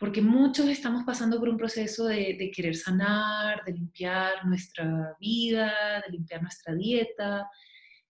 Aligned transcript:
porque 0.00 0.22
muchos 0.22 0.66
estamos 0.70 1.04
pasando 1.04 1.38
por 1.38 1.50
un 1.50 1.58
proceso 1.58 2.06
de, 2.06 2.50
querer 2.56 2.74
sanar, 2.74 3.62
de 3.66 3.72
limpiar 3.74 4.46
nuestra 4.46 5.14
vida, 5.20 6.02
de 6.06 6.10
limpiar 6.10 6.40
nuestra 6.40 6.74
dieta, 6.74 7.46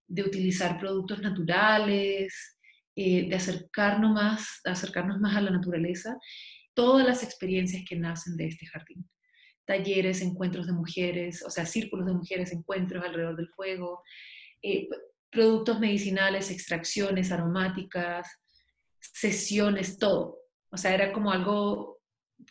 de 0.06 0.22
utilizar 0.22 0.78
productos 0.78 1.20
naturales, 1.20 2.56
eh, 2.94 3.28
de 3.28 3.34
acercarnos 3.34 4.12
más, 4.12 4.60
acercarnos 4.64 5.18
más 5.18 5.36
a 5.36 5.40
la 5.40 5.50
naturaleza, 5.50 6.16
todas 6.74 7.04
las 7.04 7.24
experiencias 7.24 7.82
que 7.86 7.96
nacen 7.96 8.36
de 8.36 8.46
este 8.46 8.66
jardín. 8.66 9.04
Talleres, 9.64 10.22
encuentros 10.22 10.68
de 10.68 10.72
mujeres, 10.72 11.42
o 11.44 11.50
sea, 11.50 11.66
círculos 11.66 12.06
de 12.06 12.14
mujeres, 12.14 12.52
encuentros 12.52 13.04
alrededor 13.04 13.36
del 13.36 13.48
fuego, 13.48 14.04
eh, 14.62 14.88
productos 15.28 15.80
medicinales, 15.80 16.52
extracciones 16.52 17.32
aromáticas, 17.32 18.28
sesiones, 19.00 19.98
todo. 19.98 20.39
O 20.70 20.76
sea, 20.76 20.94
era 20.94 21.12
como 21.12 21.32
algo 21.32 22.00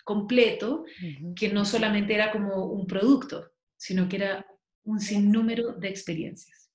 completo, 0.04 0.84
que 1.36 1.50
no 1.50 1.66
solamente 1.66 2.14
era 2.14 2.32
como 2.32 2.66
un 2.66 2.86
producto, 2.86 3.52
sino 3.78 4.08
que 4.08 4.18
era 4.18 4.46
un 4.84 5.00
sinnúmero 5.00 5.74
de 5.74 5.90
experiencias. 5.90 6.70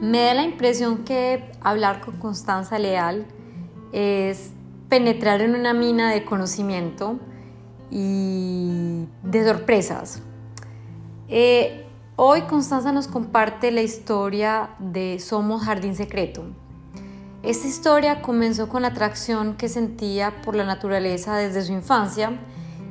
Me 0.00 0.22
da 0.22 0.34
la 0.34 0.42
impresión 0.42 1.04
que 1.04 1.52
hablar 1.60 2.00
con 2.00 2.18
Constanza 2.18 2.78
Leal 2.78 3.26
es 3.92 4.52
penetrar 4.88 5.42
en 5.42 5.54
una 5.54 5.74
mina 5.74 6.10
de 6.10 6.24
conocimiento 6.24 7.20
y 7.90 9.06
de 9.22 9.44
sorpresas. 9.44 10.22
Eh, 11.28 11.79
Hoy 12.22 12.42
Constanza 12.42 12.92
nos 12.92 13.08
comparte 13.08 13.70
la 13.70 13.80
historia 13.80 14.74
de 14.78 15.18
Somos 15.20 15.62
Jardín 15.62 15.96
Secreto. 15.96 16.42
Esta 17.42 17.66
historia 17.66 18.20
comenzó 18.20 18.68
con 18.68 18.82
la 18.82 18.88
atracción 18.88 19.56
que 19.56 19.70
sentía 19.70 20.42
por 20.42 20.54
la 20.54 20.64
naturaleza 20.66 21.38
desde 21.38 21.62
su 21.62 21.72
infancia 21.72 22.38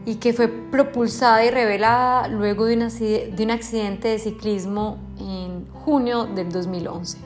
y 0.04 0.16
que 0.16 0.34
fue 0.34 0.48
propulsada 0.48 1.46
y 1.46 1.52
revelada 1.52 2.28
luego 2.28 2.66
de 2.66 2.74
un, 2.78 2.82
accidente 3.52 4.08
de 4.08 4.18
ciclismo 4.18 4.98
en 5.20 5.68
junio 5.74 6.26
del 6.26 6.52
2011. 6.52 7.20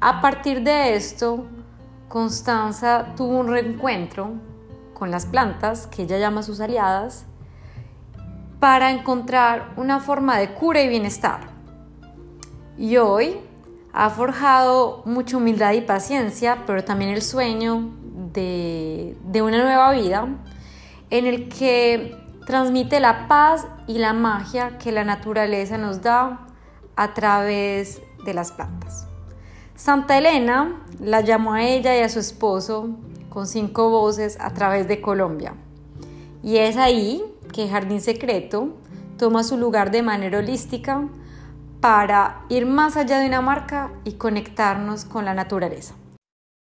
A 0.00 0.22
partir 0.22 0.62
de 0.62 0.96
esto, 0.96 1.44
Constanza 2.08 3.12
tuvo 3.18 3.40
un 3.40 3.48
reencuentro 3.48 4.30
con 4.94 5.10
las 5.10 5.26
plantas, 5.26 5.88
que 5.88 6.04
ella 6.04 6.18
llama 6.18 6.42
sus 6.42 6.58
aliadas, 6.60 7.26
para 8.66 8.90
encontrar 8.90 9.74
una 9.76 10.00
forma 10.00 10.38
de 10.38 10.52
cura 10.52 10.82
y 10.82 10.88
bienestar. 10.88 11.50
Y 12.76 12.96
hoy 12.96 13.36
ha 13.92 14.10
forjado 14.10 15.02
mucha 15.04 15.36
humildad 15.36 15.72
y 15.74 15.82
paciencia, 15.82 16.64
pero 16.66 16.82
también 16.82 17.12
el 17.12 17.22
sueño 17.22 17.92
de, 18.32 19.14
una 19.40 19.62
nueva 19.62 19.92
vida 19.92 20.26
en 21.10 21.26
el 21.26 21.48
que 21.48 22.16
transmite 22.44 22.98
la 22.98 23.28
paz 23.28 23.68
y 23.86 23.98
la 23.98 24.12
magia 24.12 24.78
que 24.78 24.90
la 24.90 25.04
naturaleza 25.04 25.78
nos 25.78 26.02
da 26.02 26.40
a 26.96 27.14
través 27.14 28.02
de 28.24 28.34
las 28.34 28.50
plantas. 28.50 29.06
Santa 29.76 30.18
Elena 30.18 30.82
la 30.98 31.20
llamó 31.20 31.52
a 31.52 31.62
ella 31.62 31.96
y 31.96 32.02
a 32.02 32.08
su 32.08 32.18
esposo 32.18 32.88
con 33.28 33.46
cinco 33.46 33.90
voces 33.90 34.36
a 34.40 34.52
través 34.54 34.88
de 34.88 35.00
Colombia. 35.00 35.54
Y 36.42 36.56
es 36.56 36.76
ahí 36.76 37.22
que 37.52 37.68
Jardín 37.68 38.00
Secreto 38.00 38.76
toma 39.18 39.44
su 39.44 39.56
lugar 39.56 39.90
de 39.90 40.02
manera 40.02 40.38
holística 40.38 41.08
para 41.80 42.44
ir 42.48 42.66
más 42.66 42.96
allá 42.96 43.18
de 43.18 43.26
una 43.26 43.40
marca 43.40 43.92
y 44.04 44.12
conectarnos 44.14 45.04
con 45.04 45.24
la 45.24 45.34
naturaleza. 45.34 45.94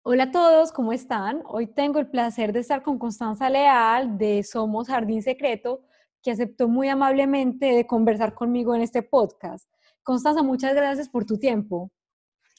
Hola 0.03 0.23
a 0.23 0.31
todos, 0.31 0.71
¿cómo 0.71 0.91
están? 0.91 1.41
Hoy 1.45 1.67
tengo 1.67 1.99
el 1.99 2.07
placer 2.07 2.51
de 2.51 2.59
estar 2.59 2.83
con 2.83 2.99
Constanza 2.99 3.49
Leal 3.49 4.17
de 4.17 4.43
Somos 4.43 4.87
Jardín 4.87 5.23
Secreto, 5.23 5.81
que 6.21 6.31
aceptó 6.31 6.67
muy 6.67 6.89
amablemente 6.89 7.67
de 7.67 7.87
conversar 7.87 8.33
conmigo 8.33 8.75
en 8.75 8.81
este 8.81 9.01
podcast. 9.01 9.69
Constanza, 10.03 10.43
muchas 10.43 10.75
gracias 10.75 11.07
por 11.07 11.25
tu 11.25 11.37
tiempo. 11.37 11.89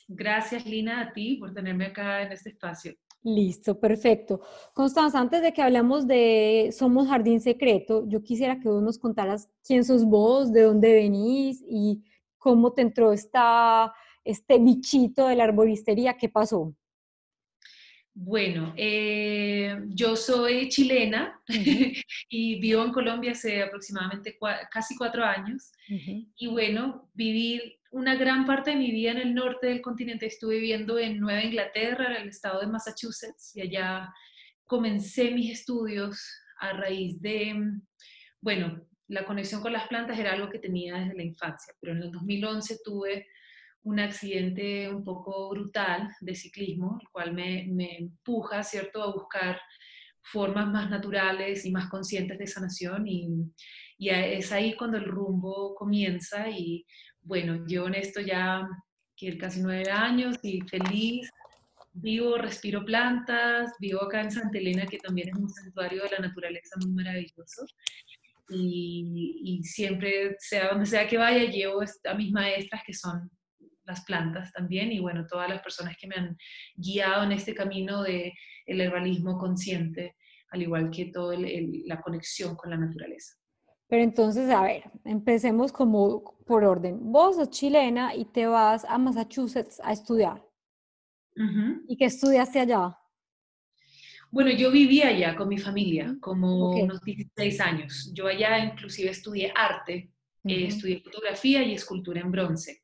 Gracias, 0.09 0.65
Lina, 0.65 1.01
a 1.01 1.13
ti 1.13 1.37
por 1.37 1.53
tenerme 1.53 1.87
acá 1.87 2.23
en 2.23 2.33
este 2.33 2.51
espacio. 2.51 2.95
Listo, 3.25 3.81
perfecto. 3.81 4.43
Constanza, 4.75 5.19
antes 5.19 5.41
de 5.41 5.55
que 5.55 5.63
hablemos 5.63 6.07
de 6.07 6.69
Somos 6.77 7.09
Jardín 7.09 7.41
Secreto, 7.41 8.05
yo 8.07 8.23
quisiera 8.23 8.61
que 8.61 8.69
vos 8.69 8.83
nos 8.83 8.99
contaras 8.99 9.49
quién 9.67 9.83
sos 9.83 10.05
vos, 10.05 10.53
de 10.53 10.63
dónde 10.63 10.93
venís 10.93 11.65
y 11.67 12.05
cómo 12.37 12.75
te 12.75 12.83
entró 12.83 13.15
esta, 13.15 13.95
este 14.25 14.59
bichito 14.59 15.27
de 15.27 15.37
la 15.37 15.45
arboristería, 15.45 16.19
¿qué 16.19 16.29
pasó? 16.29 16.75
Bueno, 18.13 18.75
eh, 18.77 19.75
yo 19.89 20.17
soy 20.17 20.69
chilena 20.69 21.41
y 22.29 22.61
vivo 22.61 22.85
en 22.85 22.93
Colombia 22.93 23.33
hace 23.33 23.63
aproximadamente 23.63 24.39
casi 24.71 24.97
cuatro 24.97 25.25
años. 25.25 25.73
Y 26.37 26.47
bueno, 26.47 27.11
viví 27.15 27.81
una 27.95 28.17
gran 28.17 28.45
parte 28.45 28.71
de 28.71 28.77
mi 28.77 28.91
vida 28.91 29.13
en 29.13 29.19
el 29.19 29.35
norte 29.35 29.69
del 29.69 29.81
continente. 29.81 30.27
Estuve 30.27 30.57
viviendo 30.57 30.99
en 30.99 31.19
Nueva 31.19 31.45
Inglaterra, 31.45 32.07
en 32.07 32.23
el 32.23 32.29
estado 32.29 32.61
de 32.61 32.67
Massachusetts, 32.67 33.55
y 33.55 33.61
allá 33.61 34.13
comencé 34.67 35.31
mis 35.31 35.53
estudios 35.53 36.21
a 36.59 36.73
raíz 36.73 37.21
de, 37.21 37.55
bueno, 38.41 38.85
la 39.07 39.25
conexión 39.25 39.61
con 39.61 39.73
las 39.73 39.87
plantas 39.87 40.19
era 40.19 40.33
algo 40.33 40.51
que 40.51 40.59
tenía 40.59 40.97
desde 40.97 41.15
la 41.15 41.23
infancia, 41.23 41.73
pero 41.81 41.93
en 41.93 42.03
el 42.03 42.11
2011 42.11 42.79
tuve 42.83 43.29
un 43.83 44.01
accidente 44.01 44.89
un 44.89 45.05
poco 45.05 45.51
brutal 45.51 46.11
de 46.21 46.35
ciclismo, 46.35 46.99
el 47.01 47.09
cual 47.11 47.33
me, 47.33 47.67
me, 47.69 47.99
empuja, 47.99 48.65
¿cierto?, 48.65 49.03
a 49.03 49.13
buscar 49.13 49.61
formas 50.21 50.67
más 50.67 50.91
naturales 50.91 51.65
y 51.65 51.71
más 51.71 51.89
conscientes 51.91 52.39
de 52.39 52.47
sanación 52.47 53.07
y, 53.07 53.29
y 53.99 54.09
es 54.09 54.51
ahí 54.53 54.75
cuando 54.75 54.97
el 54.97 55.05
rumbo 55.05 55.75
comienza 55.75 56.49
y 56.49 56.87
bueno, 57.25 57.67
yo 57.67 57.87
en 57.87 57.95
esto 57.95 58.21
ya 58.21 58.69
quiero 59.17 59.39
casi 59.39 59.61
nueve 59.61 59.91
años 59.91 60.37
y 60.43 60.61
feliz. 60.63 61.31
Vivo, 61.93 62.37
respiro 62.37 62.85
plantas, 62.85 63.73
vivo 63.79 64.03
acá 64.03 64.21
en 64.21 64.31
Santa 64.31 64.59
Elena, 64.59 64.87
que 64.87 64.99
también 64.99 65.29
es 65.29 65.37
un 65.37 65.49
santuario 65.49 66.03
de 66.03 66.11
la 66.11 66.29
naturaleza 66.29 66.77
muy 66.81 66.93
maravilloso. 66.93 67.67
Y, 68.51 69.61
siempre, 69.63 70.37
sea 70.39 70.71
donde 70.71 70.87
sea 70.87 71.09
que 71.09 71.17
vaya, 71.17 71.51
llevo 71.51 71.81
a 71.83 72.15
mis 72.15 72.31
maestras 72.33 72.83
que 72.85 72.93
son 72.93 73.31
las 73.85 74.05
plantas 74.05 74.53
también 74.53 74.93
y 74.93 74.99
bueno, 74.99 75.27
todas 75.27 75.49
las 75.49 75.63
personas 75.63 75.97
que 75.99 76.07
me 76.07 76.17
han 76.17 76.37
guiado 76.75 77.23
en 77.25 77.33
este 77.33 77.55
camino 77.55 78.03
de 78.03 78.33
el 78.67 78.81
herbalismo 78.81 79.39
consciente, 79.39 80.17
al 80.51 80.63
igual 80.63 80.91
que 80.91 81.07
toda 81.07 81.37
la 81.39 82.01
conexión 82.01 82.57
con 82.57 82.71
la 82.71 82.77
naturaleza. 82.77 83.35
Pero 83.89 84.03
entonces, 84.03 84.51
a 84.51 84.63
ver, 84.63 84.91
empecemos 85.05 85.73
como 85.73 86.35
por 86.47 86.65
orden. 86.65 87.13
Vos 87.13 87.37
sos 87.37 87.51
chilena 87.51 88.15
y 88.15 88.25
te 88.25 88.47
vas 88.47 88.85
a 88.85 88.99
Massachusetts 88.99 89.81
a 89.83 89.93
estudiar. 89.93 90.43
¿Y 91.89 91.97
qué 91.97 92.05
estudiaste 92.05 92.61
allá? 92.61 92.97
Bueno, 94.31 94.51
yo 94.51 94.71
vivía 94.71 95.09
allá 95.09 95.37
con 95.37 95.49
mi 95.49 95.59
familia, 95.59 96.17
como 96.21 96.71
unos 96.71 97.01
16 97.03 97.61
años. 97.61 98.11
Yo 98.15 98.27
allá 98.27 98.59
inclusive 98.59 99.11
estudié 99.11 99.53
arte, 99.55 100.11
eh, 100.45 100.67
estudié 100.67 101.01
fotografía 101.01 101.63
y 101.63 101.75
escultura 101.75 102.21
en 102.21 102.31
bronce. 102.33 102.83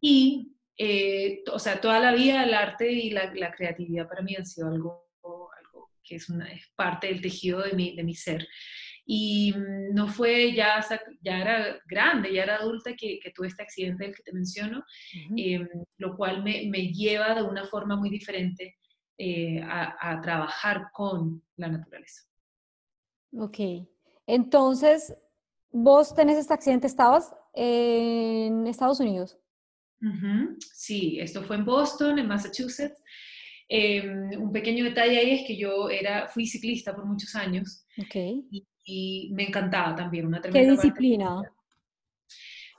Y, 0.00 0.52
eh, 0.76 1.42
o 1.50 1.58
sea, 1.58 1.80
toda 1.80 2.00
la 2.00 2.12
vida 2.12 2.44
el 2.44 2.54
arte 2.54 2.90
y 2.90 3.10
la, 3.10 3.52
creatividad 3.52 4.08
para 4.08 4.22
mí 4.22 4.34
han 4.36 4.44
sido 4.44 4.68
algo, 4.68 5.06
algo 5.58 5.90
que 6.02 6.16
es, 6.16 6.28
una, 6.28 6.52
es 6.52 6.66
parte 6.74 7.06
del 7.06 7.22
tejido 7.22 7.62
de 7.62 7.72
mi, 7.72 7.96
de 7.96 8.04
mi 8.04 8.14
ser. 8.14 8.46
Y 9.04 9.52
mm, 9.52 9.94
no 9.94 10.08
fue 10.08 10.52
ya, 10.54 10.84
ya 11.20 11.38
era 11.38 11.80
grande, 11.86 12.32
ya 12.32 12.44
era 12.44 12.56
adulta 12.56 12.94
que, 12.94 13.18
que 13.20 13.30
tuve 13.30 13.48
este 13.48 13.62
accidente 13.62 14.04
del 14.04 14.14
que 14.14 14.22
te 14.22 14.32
menciono, 14.32 14.84
em, 15.36 15.68
lo 15.98 16.16
cual 16.16 16.42
me, 16.42 16.68
me, 16.68 16.92
lleva 16.92 17.34
de 17.34 17.42
una 17.42 17.64
forma 17.64 17.96
muy 17.96 18.10
diferente 18.10 18.76
eh, 19.18 19.60
a, 19.62 20.12
a, 20.12 20.20
trabajar 20.20 20.88
con 20.92 21.42
la 21.56 21.68
naturaleza. 21.68 22.22
Ok, 23.36 23.58
entonces, 24.26 25.14
vos 25.70 26.14
tenés 26.14 26.38
este 26.38 26.54
accidente, 26.54 26.86
estabas 26.86 27.34
en 27.54 28.66
Estados 28.66 29.00
Unidos. 29.00 29.38
Sí, 30.72 31.18
esto 31.20 31.42
fue 31.42 31.56
en 31.56 31.64
Boston, 31.64 32.18
en 32.18 32.26
Massachusetts. 32.26 33.00
Em, 33.68 34.30
un 34.40 34.52
pequeño 34.52 34.84
detalle 34.84 35.16
ahí 35.16 35.30
es 35.30 35.46
que 35.46 35.56
yo 35.56 35.88
era, 35.88 36.28
fui 36.28 36.46
ciclista 36.46 36.94
por 36.94 37.06
muchos 37.06 37.34
años 37.34 37.86
okay 37.96 38.44
y 38.50 38.66
me 38.86 39.44
encantaba 39.48 39.94
también. 39.94 40.26
Una 40.26 40.40
¿Qué 40.40 40.70
disciplina? 40.70 41.42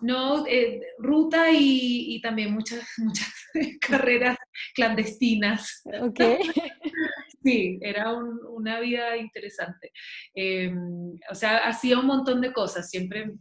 No, 0.02 0.46
eh, 0.48 0.82
ruta 0.98 1.50
y, 1.52 2.16
y, 2.16 2.22
también 2.22 2.54
muchas, 2.54 2.86
muchas 2.98 3.34
carreras 3.82 4.38
clandestinas. 4.76 5.82
Ok. 6.02 6.20
sí, 7.44 7.80
era 7.82 8.14
una 8.14 8.80
vida 8.80 9.16
interesante. 9.18 9.92
Em, 10.34 11.18
o 11.30 11.36
sea, 11.36 11.58
hacía 11.60 12.00
un 12.00 12.08
montón 12.08 12.42
de 12.42 12.52
cosas, 12.52 12.90
siempre 12.90 13.32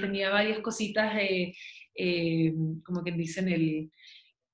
tenía 0.00 0.30
varias 0.30 0.60
cositas 0.60 1.12
eh, 1.16 1.52
eh, 1.96 2.52
como 2.84 3.02
quien 3.02 3.16
dice, 3.16 3.40
en 3.40 3.48
el, 3.48 3.90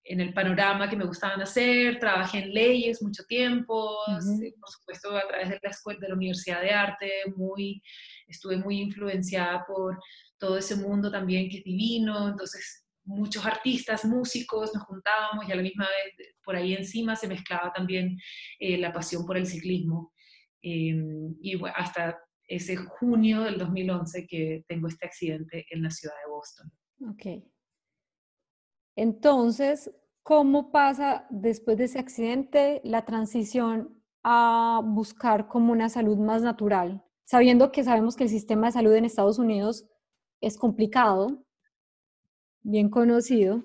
en 0.04 0.20
el 0.20 0.34
panorama 0.34 0.88
que 0.88 0.96
me 0.96 1.04
gustaban 1.04 1.40
hacer, 1.40 1.98
trabajé 1.98 2.38
en 2.38 2.52
leyes 2.52 3.02
mucho 3.02 3.24
tiempo, 3.24 3.96
por 4.06 4.70
supuesto 4.70 5.16
a 5.16 5.28
través 5.28 5.50
de 5.50 5.60
la 5.62 5.70
escuela, 5.70 6.00
de 6.00 6.08
la 6.08 6.14
Universidad 6.14 6.60
de 6.60 6.70
Arte, 6.70 7.10
muy, 7.36 7.82
estuve 8.26 8.56
muy 8.56 8.80
influenciada 8.80 9.64
por 9.66 9.98
todo 10.38 10.58
ese 10.58 10.76
mundo 10.76 11.10
también 11.10 11.48
que 11.48 11.58
es 11.58 11.64
divino, 11.64 12.28
entonces 12.28 12.84
muchos 13.04 13.44
artistas, 13.46 14.04
músicos, 14.04 14.74
nos 14.74 14.84
juntábamos 14.84 15.48
y 15.48 15.52
a 15.52 15.56
la 15.56 15.62
misma 15.62 15.86
vez 15.86 16.28
por 16.44 16.56
ahí 16.56 16.74
encima 16.74 17.16
se 17.16 17.28
mezclaba 17.28 17.72
también 17.72 18.18
eh, 18.58 18.78
la 18.78 18.92
pasión 18.92 19.24
por 19.26 19.36
el 19.36 19.46
ciclismo. 19.46 20.12
Em, 20.62 21.34
y 21.40 21.60
hasta 21.74 22.18
ese 22.46 22.76
junio 22.76 23.42
del 23.42 23.58
2011 23.58 24.26
que 24.26 24.64
tengo 24.68 24.88
este 24.88 25.06
accidente 25.06 25.66
en 25.70 25.82
la 25.82 25.90
ciudad 25.90 26.14
de 26.24 26.30
Boston. 26.30 26.72
Ok. 27.10 27.51
Entonces, 28.96 29.90
¿cómo 30.22 30.70
pasa 30.70 31.26
después 31.30 31.78
de 31.78 31.84
ese 31.84 31.98
accidente 31.98 32.80
la 32.84 33.04
transición 33.04 34.02
a 34.22 34.80
buscar 34.84 35.48
como 35.48 35.72
una 35.72 35.88
salud 35.88 36.18
más 36.18 36.42
natural? 36.42 37.02
Sabiendo 37.24 37.72
que 37.72 37.84
sabemos 37.84 38.16
que 38.16 38.24
el 38.24 38.30
sistema 38.30 38.66
de 38.66 38.72
salud 38.72 38.94
en 38.94 39.04
Estados 39.04 39.38
Unidos 39.38 39.86
es 40.40 40.56
complicado, 40.56 41.44
bien 42.62 42.90
conocido. 42.90 43.64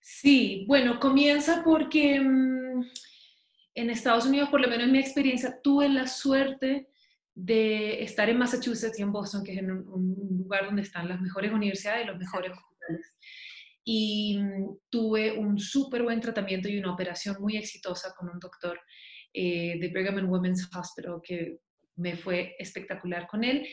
Sí, 0.00 0.64
bueno, 0.66 0.98
comienza 0.98 1.62
porque 1.62 2.18
mm, 2.18 2.82
en 3.74 3.90
Estados 3.90 4.26
Unidos, 4.26 4.48
por 4.48 4.60
lo 4.60 4.68
menos 4.68 4.86
en 4.86 4.92
mi 4.92 4.98
experiencia, 4.98 5.60
tuve 5.62 5.88
la 5.88 6.06
suerte 6.06 6.88
de 7.34 8.02
estar 8.02 8.28
en 8.28 8.38
Massachusetts 8.38 8.98
y 8.98 9.02
en 9.02 9.12
Boston, 9.12 9.44
que 9.44 9.52
es 9.52 9.58
en 9.58 9.70
un, 9.70 10.16
lugar 10.38 10.64
donde 10.64 10.82
están 10.82 11.08
las 11.08 11.20
mejores 11.20 11.52
universidades 11.52 12.04
y 12.04 12.06
los 12.08 12.18
mejores. 12.18 12.52
Y 13.90 14.36
mm, 14.36 14.80
tuve 14.90 15.32
un 15.32 15.58
súper 15.58 16.02
buen 16.02 16.20
tratamiento 16.20 16.68
y 16.68 16.78
una 16.78 16.92
operación 16.92 17.36
muy 17.40 17.56
exitosa 17.56 18.12
con 18.14 18.28
un 18.28 18.38
doctor 18.38 18.78
eh, 19.32 19.78
de 19.80 19.88
Brigham 19.88 20.18
and 20.18 20.28
Women's 20.28 20.68
Hospital 20.76 21.20
que 21.22 21.60
me 21.96 22.14
fue 22.14 22.54
espectacular 22.58 23.26
con 23.26 23.44
él. 23.44 23.66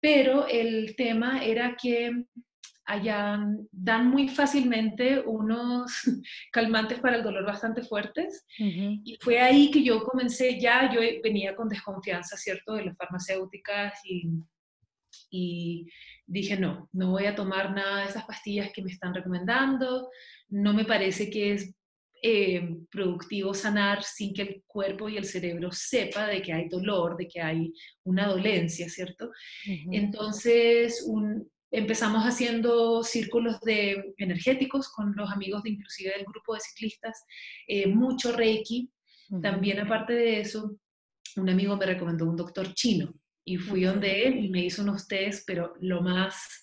Pero 0.00 0.48
el 0.48 0.96
tema 0.96 1.44
era 1.44 1.76
que 1.80 2.24
allá 2.84 3.38
dan 3.70 4.08
muy 4.08 4.28
fácilmente 4.28 5.20
unos 5.20 5.92
calmantes 6.50 6.98
para 6.98 7.18
el 7.18 7.22
dolor 7.22 7.44
bastante 7.46 7.84
fuertes. 7.84 8.44
Y 8.58 9.16
fue 9.20 9.38
ahí 9.38 9.70
que 9.70 9.84
yo 9.84 10.02
comencé 10.02 10.58
ya, 10.58 10.92
yo 10.92 11.00
venía 11.22 11.54
con 11.54 11.68
desconfianza, 11.68 12.36
¿cierto?, 12.36 12.74
de 12.74 12.86
las 12.86 12.96
farmacéuticas 12.96 14.00
y, 14.04 14.30
y 15.30 15.86
dije, 16.30 16.56
no, 16.56 16.88
no 16.92 17.10
voy 17.10 17.26
a 17.26 17.34
tomar 17.34 17.74
nada 17.74 18.02
de 18.02 18.08
esas 18.08 18.24
pastillas 18.24 18.70
que 18.72 18.82
me 18.82 18.92
están 18.92 19.14
recomendando, 19.14 20.08
no 20.48 20.72
me 20.72 20.84
parece 20.84 21.28
que 21.28 21.52
es 21.54 21.74
eh, 22.22 22.76
productivo 22.90 23.52
sanar 23.52 24.02
sin 24.04 24.32
que 24.32 24.42
el 24.42 24.62
cuerpo 24.66 25.08
y 25.08 25.16
el 25.16 25.24
cerebro 25.24 25.72
sepa 25.72 26.26
de 26.26 26.40
que 26.40 26.52
hay 26.52 26.68
dolor, 26.68 27.16
de 27.16 27.26
que 27.26 27.40
hay 27.40 27.72
una 28.04 28.28
dolencia, 28.28 28.88
¿cierto? 28.88 29.30
Entonces, 29.90 31.02
un, 31.06 31.50
Empezamos 31.72 32.24
haciendo 32.24 33.04
círculos 33.04 33.60
de 33.60 34.12
energéticos 34.16 34.88
con 34.88 35.14
los 35.14 35.30
amigos 35.30 35.62
de 35.62 35.70
inclusive 35.70 36.10
del 36.10 36.24
grupo 36.24 36.54
de 36.54 36.60
ciclistas, 36.60 37.24
eh, 37.68 37.86
mucho 37.86 38.32
Reiki. 38.32 38.90
También 39.40 39.78
aparte 39.78 40.12
de 40.12 40.40
eso, 40.40 40.76
un 41.36 41.48
amigo 41.48 41.76
me 41.76 41.86
recomendó 41.86 42.28
un 42.28 42.34
doctor 42.34 42.74
chino 42.74 43.14
y 43.44 43.56
fui 43.56 43.82
donde 43.82 44.26
él 44.26 44.44
y 44.44 44.48
me 44.48 44.64
hizo 44.64 44.82
unos 44.82 45.08
test, 45.08 45.44
pero 45.46 45.74
lo 45.80 46.02
más 46.02 46.62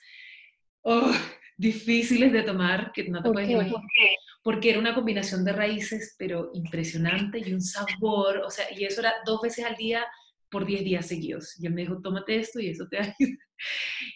oh, 0.81 1.12
difíciles 1.57 2.31
de 2.31 2.44
tomar, 2.44 2.91
que 2.94 3.09
no 3.09 3.21
te 3.21 3.31
puedes 3.31 3.50
imaginar, 3.50 3.81
porque 4.44 4.69
era 4.69 4.79
una 4.79 4.95
combinación 4.95 5.44
de 5.44 5.53
raíces, 5.53 6.15
pero 6.18 6.51
impresionante 6.53 7.39
y 7.39 7.51
un 7.51 7.62
sabor, 7.62 8.38
o 8.45 8.50
sea, 8.50 8.65
y 8.74 8.85
eso 8.85 9.01
era 9.01 9.13
dos 9.25 9.41
veces 9.41 9.65
al 9.65 9.75
día 9.75 10.06
por 10.50 10.65
10 10.65 10.83
días 10.83 11.07
seguidos. 11.07 11.59
Y 11.59 11.68
él 11.68 11.74
me 11.74 11.81
dijo, 11.81 12.01
tómate 12.01 12.38
esto 12.38 12.59
y 12.59 12.69
eso 12.69 12.88
te 12.88 12.97
ayuda. 13.00 13.44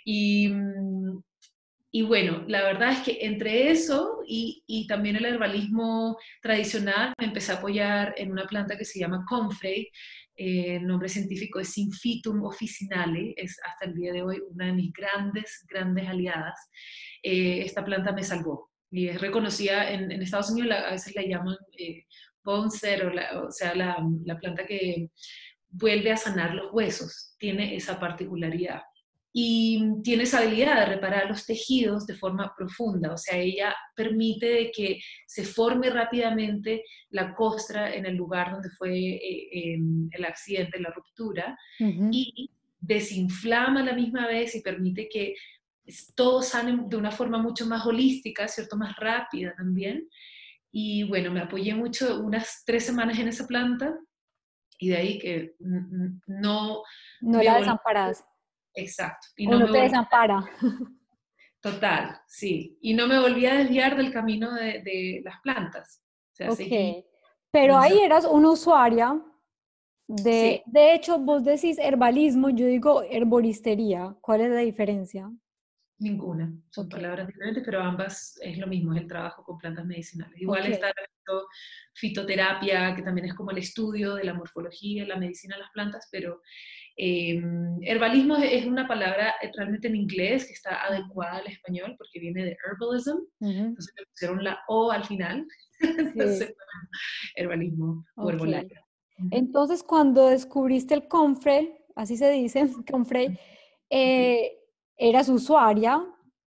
Y, 0.06 0.52
y 1.92 2.04
bueno, 2.04 2.46
la 2.48 2.64
verdad 2.64 2.94
es 2.94 3.00
que 3.00 3.18
entre 3.22 3.72
eso 3.72 4.22
y, 4.26 4.64
y, 4.68 4.88
también 4.88 5.18
el 5.18 5.26
herbalismo 5.26 6.18
tradicional, 6.42 7.14
me 7.20 7.26
empecé 7.26 7.52
a 7.52 7.56
apoyar 7.56 8.14
en 8.18 8.32
una 8.32 8.46
planta 8.46 8.78
que 8.78 8.86
se 8.86 9.00
llama 9.00 9.26
Comfrey. 9.28 9.90
Eh, 10.44 10.78
el 10.78 10.88
nombre 10.88 11.08
científico 11.08 11.60
es 11.60 11.70
Synphytum 11.74 12.44
officinale, 12.44 13.36
es 13.38 13.60
hasta 13.64 13.86
el 13.86 13.94
día 13.94 14.12
de 14.12 14.24
hoy 14.24 14.42
una 14.50 14.66
de 14.66 14.74
mis 14.74 14.92
grandes, 14.92 15.64
grandes 15.70 16.08
aliadas. 16.08 16.58
Eh, 17.22 17.62
esta 17.64 17.86
planta 17.86 18.12
me 18.12 18.24
salvó 18.24 18.72
y 18.90 19.08
es 19.10 19.22
reconocida 19.22 19.92
en, 19.92 20.12
en 20.12 20.20
Estados 20.20 20.50
Unidos, 20.50 20.72
a 20.72 20.94
veces 20.94 21.14
la 21.14 21.22
llaman 21.22 21.58
eh, 21.78 22.06
bone 22.44 22.72
o, 23.36 23.48
o 23.48 23.52
sea, 23.52 23.76
la, 23.76 24.04
la 24.26 24.40
planta 24.40 24.66
que 24.66 25.12
vuelve 25.70 26.12
a 26.12 26.18
sanar 26.18 26.56
los 26.56 26.74
huesos, 26.74 27.36
tiene 27.38 27.76
esa 27.76 28.00
particularidad. 28.00 28.82
Y 29.34 30.02
tiene 30.04 30.24
esa 30.24 30.40
habilidad 30.40 30.80
de 30.80 30.94
reparar 30.96 31.30
los 31.30 31.46
tejidos 31.46 32.06
de 32.06 32.16
forma 32.16 32.54
profunda, 32.56 33.14
o 33.14 33.18
sea, 33.18 33.38
ella 33.38 33.74
permite 33.96 34.72
que 34.76 35.00
se 35.26 35.46
forme 35.46 35.90
rápidamente 35.90 36.84
la 37.12 37.34
costra 37.34 37.94
en 37.96 38.06
el 38.06 38.16
lugar 38.16 38.52
donde 38.52 38.70
fue 38.72 38.94
eh, 38.94 39.50
em, 39.54 40.10
el 40.12 40.26
accidente, 40.26 40.80
la 40.80 40.92
ruptura, 40.92 41.58
y 41.80 42.52
desinflama 42.82 43.82
a 43.82 43.86
la 43.86 43.94
misma 43.94 44.28
vez 44.28 44.56
y 44.56 44.62
permite 44.62 45.08
que 45.08 45.36
todo 46.16 46.42
sane 46.42 46.86
de 46.88 46.98
una 46.98 47.12
forma 47.12 47.38
mucho 47.38 47.66
más 47.66 47.86
holística, 47.86 48.48
¿cierto? 48.48 48.76
Más 48.76 48.96
rápida 48.98 49.54
también. 49.56 50.08
Y 50.72 51.04
bueno, 51.04 51.32
me 51.32 51.42
apoyé 51.42 51.74
mucho, 51.76 52.22
unas 52.22 52.64
tres 52.66 52.86
semanas 52.86 53.20
en 53.20 53.28
esa 53.28 53.48
planta, 53.48 53.98
y 54.78 54.90
de 54.90 54.98
ahí 54.98 55.20
que 55.20 55.56
no... 55.60 56.82
No 57.22 57.44
la 57.44 57.60
desamparas. 57.60 58.26
Exacto. 58.74 59.28
Y 59.36 59.48
no, 59.48 59.72
te 59.72 59.80
desampara. 59.80 60.44
Total, 61.62 62.20
sí. 62.28 62.78
Y 62.82 62.94
no 62.94 63.08
me 63.08 63.20
volví 63.20 63.46
a 63.46 63.56
desviar 63.56 63.96
del 63.96 64.12
camino 64.12 64.54
de, 64.54 65.22
las 65.24 65.40
plantas. 65.42 66.04
O 66.48 66.56
Pero 67.52 67.78
ahí 67.78 68.00
eras 68.00 68.26
una 68.26 68.50
usuaria 68.50 69.22
de, 70.08 70.64
de 70.66 70.94
hecho, 70.94 71.20
vos 71.20 71.44
decís 71.44 71.78
herbalismo, 71.78 72.50
yo 72.50 72.66
digo 72.66 73.04
herboristería. 73.04 74.16
¿Cuál 74.20 74.42
es 74.42 74.50
la 74.50 74.60
diferencia? 74.60 75.32
Ninguna, 76.00 76.52
son 76.72 76.90
palabras 76.90 77.28
diferentes, 77.28 77.64
pero 77.64 77.80
ambas 77.80 78.38
es 78.42 78.58
lo 78.58 78.66
mismo, 78.66 78.92
es 78.94 79.02
el 79.02 79.08
trabajo 79.08 79.44
con 79.44 79.60
plantas 79.60 79.86
medicinales. 79.86 80.42
Igual 80.42 80.66
está 80.66 80.88
la 80.88 80.94
fitoterapia, 81.94 82.96
que 82.96 83.04
también 83.04 83.28
es 83.28 83.36
como 83.36 83.52
el 83.52 83.60
estudio 83.60 84.16
de 84.16 84.24
la 84.24 84.34
morfología, 84.34 85.06
la 85.06 85.18
medicina 85.18 85.56
de 85.56 85.62
las 85.62 85.72
plantas, 85.72 86.10
pero 86.12 86.42
em, 87.04 87.82
herbalismo 87.82 88.36
es 88.38 88.64
una 88.68 88.88
palabra 88.88 89.34
realmente 89.58 89.88
en 89.88 89.96
inglés 89.96 90.46
que 90.46 90.54
está 90.54 90.86
adecuada 90.86 91.38
al 91.38 91.48
español 91.48 91.96
porque 91.98 92.20
viene 92.20 92.46
de 92.46 92.58
herbalism, 92.64 93.18
entonces 93.40 93.94
le 93.98 94.06
pusieron 94.06 94.44
la 94.44 94.60
O 94.68 94.92
al 94.92 95.04
final, 95.06 95.48
entonces, 95.80 96.54
herbalismo 97.36 98.06
o 98.16 98.30
herbolaria. 98.30 98.86
Entonces, 99.32 99.82
cuando 99.82 100.28
descubriste 100.28 100.94
el 100.94 101.08
Confrey, 101.08 101.76
así 101.96 102.18
se 102.18 102.30
dice, 102.30 102.68
Confrey, 102.92 103.36
eh, 103.90 104.60
eras 104.96 105.28
usuaria, 105.30 106.06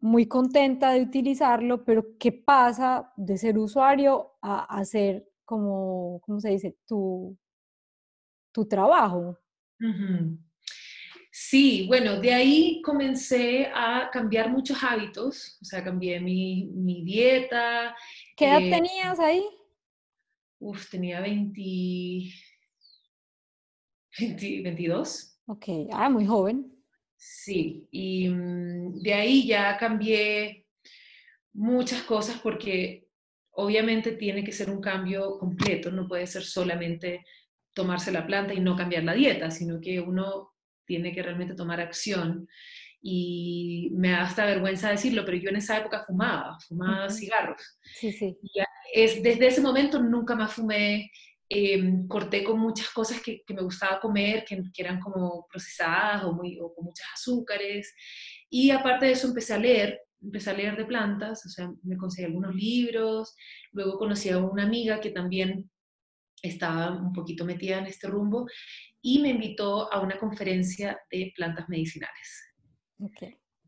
muy 0.00 0.26
contenta 0.26 0.90
de 0.90 1.02
utilizarlo, 1.02 1.84
pero 1.84 2.18
¿qué 2.18 2.32
pasa 2.32 3.12
de 3.16 3.38
ser 3.38 3.58
usuario 3.58 4.32
a 4.42 4.64
hacer 4.76 5.28
como, 5.44 6.20
¿cómo 6.22 6.40
se 6.40 6.50
dice? 6.50 6.76
Tu, 6.84 7.38
tu 8.50 8.66
trabajo. 8.66 9.38
Sí, 11.30 11.86
bueno, 11.86 12.20
de 12.20 12.32
ahí 12.32 12.82
comencé 12.82 13.70
a 13.74 14.10
cambiar 14.12 14.50
muchos 14.50 14.82
hábitos, 14.82 15.58
o 15.60 15.64
sea, 15.64 15.82
cambié 15.82 16.20
mi, 16.20 17.02
dieta. 17.04 17.96
¿Qué 18.36 18.46
edad 18.46 18.62
eh, 18.62 18.70
tenías 18.70 19.18
ahí? 19.18 19.42
Uf, 20.58 20.90
tenía 20.90 21.20
20, 21.20 21.60
22. 24.62 25.38
Ok, 25.46 25.64
ah, 25.90 26.08
muy 26.08 26.26
joven. 26.26 26.70
Sí, 27.16 27.88
y 27.90 28.28
mm, 28.28 29.00
de 29.00 29.14
ahí 29.14 29.46
ya 29.46 29.76
cambié 29.78 30.66
muchas 31.52 32.02
cosas 32.02 32.40
porque 32.42 33.08
obviamente 33.52 34.12
tiene 34.12 34.44
que 34.44 34.52
ser 34.52 34.70
un 34.70 34.80
cambio 34.80 35.38
completo, 35.38 35.90
no 35.90 36.08
puede 36.08 36.26
ser 36.26 36.42
solamente 36.42 37.24
tomarse 37.74 38.12
la 38.12 38.26
planta 38.26 38.54
y 38.54 38.60
no 38.60 38.76
cambiar 38.76 39.04
la 39.04 39.14
dieta, 39.14 39.50
sino 39.50 39.80
que 39.80 40.00
uno 40.00 40.52
tiene 40.86 41.12
que 41.12 41.22
realmente 41.22 41.54
tomar 41.54 41.80
acción. 41.80 42.48
Y 43.00 43.90
me 43.94 44.10
da 44.10 44.22
hasta 44.22 44.44
vergüenza 44.44 44.90
decirlo, 44.90 45.24
pero 45.24 45.36
yo 45.36 45.50
en 45.50 45.56
esa 45.56 45.78
época 45.78 46.04
fumaba, 46.06 46.58
fumaba 46.68 47.10
cigarros. 47.10 47.78
Sí, 47.82 48.12
sí. 48.12 48.38
Y 48.42 48.60
es, 48.94 49.22
desde 49.22 49.48
ese 49.48 49.60
momento 49.60 50.00
nunca 50.00 50.36
más 50.36 50.52
fumé 50.52 51.10
Em, 51.54 52.08
corté 52.08 52.42
con 52.42 52.58
muchas 52.58 52.88
cosas 52.88 53.20
que, 53.20 53.44
me 53.48 53.60
gustaba 53.60 54.00
comer, 54.00 54.42
que, 54.42 54.62
eran 54.78 54.98
como 54.98 55.46
procesadas 55.50 56.24
o, 56.24 56.32
muy, 56.32 56.56
con 56.56 56.86
muchos 56.86 57.04
azúcares. 57.14 57.94
Y 58.48 58.70
aparte 58.70 59.04
de 59.04 59.12
eso 59.12 59.28
empecé 59.28 59.52
a 59.54 59.58
leer 59.58 60.00
empecé 60.22 60.50
a 60.50 60.54
leer 60.54 60.76
de 60.76 60.84
plantas, 60.84 61.44
o 61.44 61.48
sea, 61.48 61.68
me 61.82 61.96
conseguí 61.96 62.26
algunos 62.26 62.54
libros, 62.54 63.34
luego 63.72 63.98
conocí 63.98 64.28
a 64.30 64.38
una 64.38 64.62
amiga 64.62 65.00
que 65.00 65.10
también 65.10 65.68
estaba 66.42 66.90
un 66.90 67.12
poquito 67.12 67.44
metida 67.44 67.78
en 67.78 67.86
este 67.86 68.08
rumbo 68.08 68.46
y 69.00 69.20
me 69.20 69.30
invitó 69.30 69.92
a 69.92 70.00
una 70.00 70.18
conferencia 70.18 71.00
de 71.10 71.32
plantas 71.34 71.68
medicinales. 71.68 72.54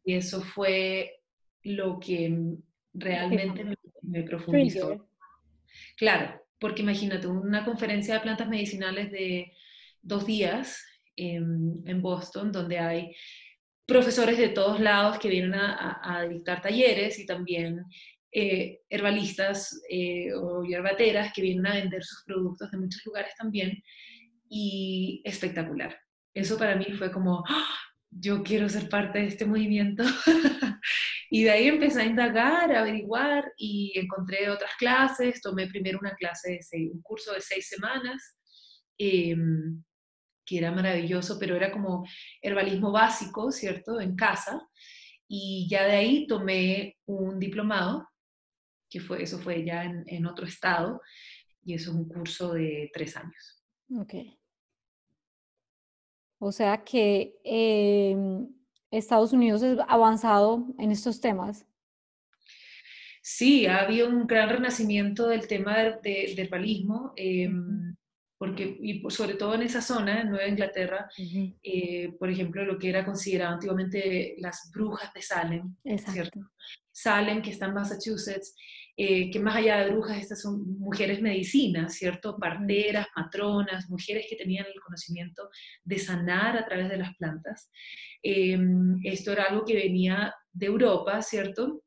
Y 0.04 0.14
eso 0.14 0.42
fue 0.42 1.22
lo 1.62 1.98
que 1.98 2.36
realmente 2.92 3.64
me, 4.02 4.22
profundizó. 4.22 5.08
Claro, 5.96 6.40
porque 6.58 6.82
imagínate, 6.82 7.26
una 7.26 7.64
conferencia 7.64 8.14
de 8.14 8.20
plantas 8.20 8.48
medicinales 8.48 9.10
de 9.10 9.52
dos 10.02 10.26
días 10.26 10.84
en, 11.16 12.02
Boston, 12.02 12.52
donde 12.52 12.78
hay 12.78 13.14
profesores 13.86 14.38
de 14.38 14.48
todos 14.48 14.80
lados 14.80 15.18
que 15.18 15.28
vienen 15.28 15.54
a, 15.54 16.26
dictar 16.28 16.60
talleres 16.60 17.18
y 17.18 17.26
también 17.26 17.82
eh, 18.36 18.80
herbalistas 18.90 19.80
eh, 19.88 20.32
o 20.34 20.64
hierbateras 20.64 21.32
que 21.32 21.40
vienen 21.40 21.68
a 21.68 21.74
vender 21.74 22.02
sus 22.02 22.24
productos 22.26 22.68
de 22.68 22.78
muchos 22.78 23.00
lugares 23.06 23.32
también. 23.38 23.80
Y 24.48 25.22
espectacular. 25.24 25.96
Eso 26.34 26.58
para 26.58 26.74
mí 26.74 26.86
fue 26.98 27.12
como, 27.12 27.44
¡ah! 27.48 27.78
yo 28.10 28.42
quiero 28.42 28.68
ser 28.68 28.88
parte 28.88 29.20
de 29.20 29.26
este 29.26 29.46
movimiento. 29.46 30.02
y 31.30 31.44
de 31.44 31.50
ahí 31.52 31.68
empecé 31.68 32.02
a 32.02 32.06
indagar, 32.06 32.72
a 32.72 32.80
averiguar 32.80 33.52
y 33.56 33.92
encontré 33.96 34.50
otras 34.50 34.74
clases. 34.78 35.40
Tomé 35.40 35.68
primero 35.68 36.00
una 36.00 36.14
clase, 36.16 36.58
de 36.72 36.90
un 36.92 37.02
curso 37.02 37.32
de 37.34 37.40
seis 37.40 37.68
semanas, 37.68 38.36
em, 38.98 39.80
que 40.44 40.58
era 40.58 40.72
maravilloso, 40.72 41.38
pero 41.38 41.54
era 41.54 41.70
como 41.70 42.04
herbalismo 42.42 42.90
básico, 42.90 43.52
¿cierto? 43.52 44.00
En 44.00 44.16
casa. 44.16 44.60
Y 45.28 45.68
ya 45.70 45.84
de 45.84 45.92
ahí 45.92 46.26
tomé 46.26 46.96
un 47.06 47.38
diplomado, 47.38 48.08
que 48.94 49.00
fue, 49.00 49.24
eso 49.24 49.40
fue 49.40 49.64
ya 49.64 49.82
en, 49.82 50.04
en 50.06 50.24
otro 50.24 50.46
estado, 50.46 51.02
y 51.64 51.74
eso 51.74 51.90
es 51.90 51.96
un 51.96 52.08
curso 52.08 52.52
de 52.52 52.92
tres 52.94 53.16
años. 53.16 53.64
Ok. 53.98 54.14
O 56.38 56.52
sea 56.52 56.84
que 56.84 57.34
em, 57.42 58.46
Estados 58.92 59.32
Unidos 59.32 59.64
es 59.64 59.78
avanzado 59.88 60.64
en 60.78 60.92
estos 60.92 61.20
temas. 61.20 61.66
Sí, 63.20 63.66
ha 63.66 63.80
habido 63.80 64.08
un 64.08 64.28
gran 64.28 64.48
renacimiento 64.48 65.26
del 65.26 65.48
tema 65.48 65.76
de, 65.82 66.34
herbalismo, 66.36 67.14
em, 67.16 67.96
porque, 68.38 68.78
y 68.80 69.02
sobre 69.10 69.34
todo 69.34 69.54
en 69.54 69.62
esa 69.62 69.80
zona, 69.80 70.20
en 70.20 70.30
Nueva 70.30 70.46
Inglaterra, 70.46 71.08
eh, 71.18 72.12
por 72.16 72.30
ejemplo, 72.30 72.64
lo 72.64 72.78
que 72.78 72.90
era 72.90 73.04
considerado 73.04 73.54
antiguamente 73.54 74.36
las 74.38 74.70
brujas 74.72 75.12
de 75.14 75.22
Salem, 75.22 75.74
¿cierto? 76.12 76.52
Salem, 76.92 77.42
que 77.42 77.50
está 77.50 77.66
en 77.66 77.74
Massachusetts, 77.74 78.54
eh, 78.96 79.30
que 79.30 79.40
más 79.40 79.56
allá 79.56 79.78
de 79.78 79.90
brujas, 79.90 80.18
estas 80.18 80.40
son 80.40 80.78
mujeres 80.78 81.20
medicinas, 81.20 81.94
¿cierto? 81.94 82.36
Parteras, 82.38 83.06
matronas, 83.16 83.88
mujeres 83.90 84.26
que 84.28 84.36
tenían 84.36 84.66
el 84.66 84.80
conocimiento 84.80 85.48
de 85.84 85.98
sanar 85.98 86.56
a 86.56 86.64
través 86.64 86.88
de 86.88 86.98
las 86.98 87.14
plantas. 87.16 87.70
Em, 88.22 89.00
esto 89.04 89.32
era 89.32 89.44
algo 89.44 89.64
que 89.64 89.74
venía 89.74 90.34
de 90.52 90.66
Europa, 90.66 91.20
¿cierto? 91.22 91.83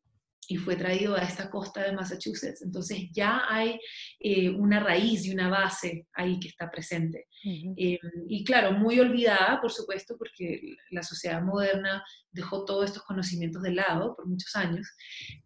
Y 0.48 0.56
fue 0.58 0.76
traído 0.76 1.16
a 1.16 1.20
esta 1.20 1.50
costa 1.50 1.84
de 1.84 1.92
Massachusetts. 1.92 2.62
Entonces 2.62 3.10
ya 3.12 3.44
hay 3.50 3.80
eh, 4.20 4.50
una 4.50 4.80
raíz 4.80 5.26
y 5.26 5.34
una 5.34 5.50
base 5.50 6.08
ahí 6.14 6.40
que 6.40 6.48
está 6.48 6.72
presente. 6.72 7.28
Eh, 7.44 8.00
y 8.28 8.44
claro, 8.44 8.72
muy 8.72 9.00
olvidada, 9.00 9.60
por 9.62 9.72
supuesto, 9.72 10.18
porque 10.18 10.76
la 10.92 11.04
sociedad 11.04 11.42
moderna 11.42 12.04
dejó 12.32 12.66
todos 12.66 12.86
estos 12.86 13.04
conocimientos 13.04 13.62
de 13.62 13.72
lado 13.72 14.16
por 14.16 14.28
muchos 14.28 14.56
años, 14.56 14.88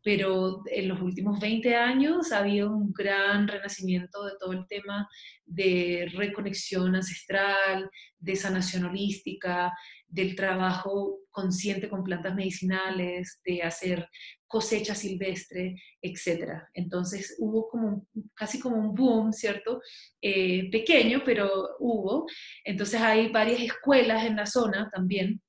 pero 0.03 0.61
en 0.67 0.87
los 0.87 1.01
últimos 1.01 1.39
20 1.39 1.75
años 1.75 2.31
ha 2.31 2.39
habido 2.39 2.75
un 2.75 2.91
gran 2.93 3.47
renacimiento 3.47 4.25
de 4.25 4.33
todo 4.39 4.53
el 4.53 4.67
tema 4.67 5.07
de 5.45 6.09
reconexión 6.13 6.95
ancestral, 6.95 7.89
de 8.19 8.35
sanación 8.35 8.85
holística, 8.85 9.73
del 10.07 10.35
trabajo 10.35 11.19
consciente 11.29 11.89
con 11.89 12.03
plantas 12.03 12.35
medicinales, 12.35 13.39
de 13.45 13.63
hacer 13.63 14.07
cosecha 14.51 14.93
silvestre, 14.93 15.75
etc. 16.01 16.63
Entonces 16.73 17.37
hubo 17.39 17.69
como 17.69 18.05
casi 18.35 18.59
como 18.59 18.75
un 18.75 18.93
boom, 18.93 19.31
¿cierto? 19.31 19.81
Eh, 20.21 20.69
pequeño, 20.69 21.21
pero 21.23 21.77
hubo. 21.79 22.27
Entonces 22.65 22.99
hay 22.99 23.29
varias 23.29 23.61
escuelas 23.61 24.25
en 24.25 24.35
la 24.35 24.45
zona 24.45 24.89
también 24.91 25.41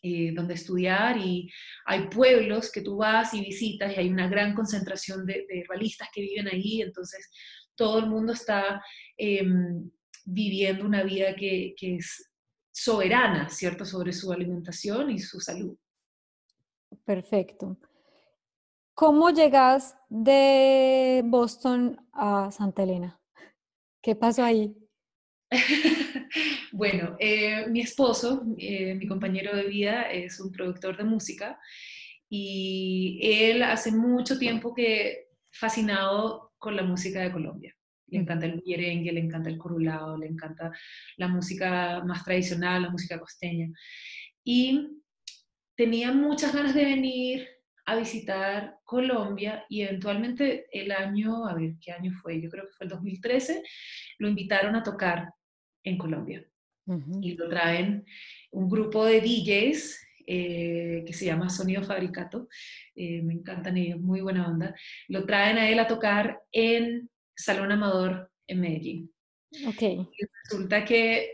eh, 0.00 0.32
donde 0.32 0.54
estudiar 0.54 1.18
y 1.18 1.50
hay 1.86 2.08
pueblos 2.08 2.70
que 2.70 2.82
tú 2.82 2.98
vas 2.98 3.34
y 3.34 3.40
visitas 3.40 3.92
y 3.92 3.96
hay 3.96 4.08
una 4.08 4.28
gran 4.28 4.54
concentración 4.54 5.26
de, 5.26 5.44
herbalistas 5.48 6.08
que 6.14 6.20
viven 6.20 6.46
ahí, 6.46 6.82
entonces 6.82 7.28
todo 7.74 7.98
el 7.98 8.06
mundo 8.06 8.32
está 8.32 8.80
em, 9.16 9.90
viviendo 10.24 10.84
una 10.84 11.02
vida 11.02 11.34
que, 11.34 11.74
que 11.76 11.96
es 11.96 12.30
soberana, 12.70 13.48
¿cierto?, 13.48 13.84
sobre 13.84 14.12
su 14.12 14.30
alimentación 14.30 15.10
y 15.10 15.18
su 15.18 15.40
salud. 15.40 15.76
Perfecto. 17.04 17.76
¿Cómo 18.98 19.28
llegas 19.28 19.94
de 20.08 21.20
Boston 21.26 22.00
a 22.14 22.50
Santa 22.50 22.82
Elena? 22.82 23.20
¿Qué 24.02 24.16
pasó 24.16 24.42
ahí? 24.42 24.74
bueno, 26.72 27.14
eh, 27.18 27.66
mi 27.68 27.82
esposo, 27.82 28.42
eh, 28.56 28.94
mi 28.94 29.06
compañero 29.06 29.54
de 29.54 29.64
vida, 29.64 30.04
es 30.04 30.40
un 30.40 30.50
productor 30.50 30.96
de 30.96 31.04
música 31.04 31.60
y 32.30 33.20
él 33.22 33.64
hace 33.64 33.92
mucho 33.92 34.38
tiempo 34.38 34.72
que 34.72 35.26
fascinado 35.52 36.54
con 36.56 36.74
la 36.74 36.82
música 36.82 37.20
de 37.20 37.32
Colombia. 37.32 37.76
Le 38.06 38.20
encanta 38.20 38.46
el 38.46 38.62
merengue, 38.66 39.12
le 39.12 39.20
encanta 39.20 39.50
el 39.50 39.58
corulado, 39.58 40.16
le 40.16 40.26
encanta 40.26 40.72
la 41.18 41.28
música 41.28 42.02
más 42.02 42.24
tradicional, 42.24 42.84
la 42.84 42.90
música 42.90 43.20
costeña. 43.20 43.68
Y 44.42 45.02
tenía 45.76 46.12
muchas 46.12 46.54
ganas 46.54 46.74
de 46.74 46.84
venir 46.86 47.55
a 47.86 47.96
visitar 47.96 48.78
Colombia 48.84 49.64
y 49.68 49.82
eventualmente 49.82 50.66
el 50.72 50.90
año, 50.90 51.46
a 51.46 51.54
ver, 51.54 51.74
¿qué 51.80 51.92
año 51.92 52.12
fue? 52.20 52.40
Yo 52.40 52.50
creo 52.50 52.64
que 52.66 52.72
fue 52.72 52.84
el 52.84 52.90
2013, 52.90 53.62
lo 54.18 54.28
invitaron 54.28 54.74
a 54.74 54.82
tocar 54.82 55.32
en 55.84 55.96
Colombia. 55.96 56.44
Y 57.20 57.34
lo 57.34 57.48
traen 57.48 58.06
un 58.52 58.68
grupo 58.68 59.04
de 59.04 59.20
DJs 59.20 60.06
eh, 60.24 61.02
que 61.04 61.12
se 61.12 61.24
llama 61.24 61.48
Sonido 61.48 61.82
Fabricato, 61.82 62.48
eh, 62.94 63.22
me 63.22 63.34
encantan 63.34 63.76
ellos, 63.76 64.00
muy 64.00 64.20
buena 64.20 64.48
onda, 64.48 64.72
lo 65.08 65.24
traen 65.26 65.58
a 65.58 65.68
él 65.68 65.80
a 65.80 65.88
tocar 65.88 66.42
en 66.52 67.10
Salón 67.34 67.72
Amador 67.72 68.30
en 68.46 68.60
Medellín. 68.60 69.12
Ok. 69.66 69.82
Y 69.82 70.26
resulta 70.44 70.84
que 70.84 71.30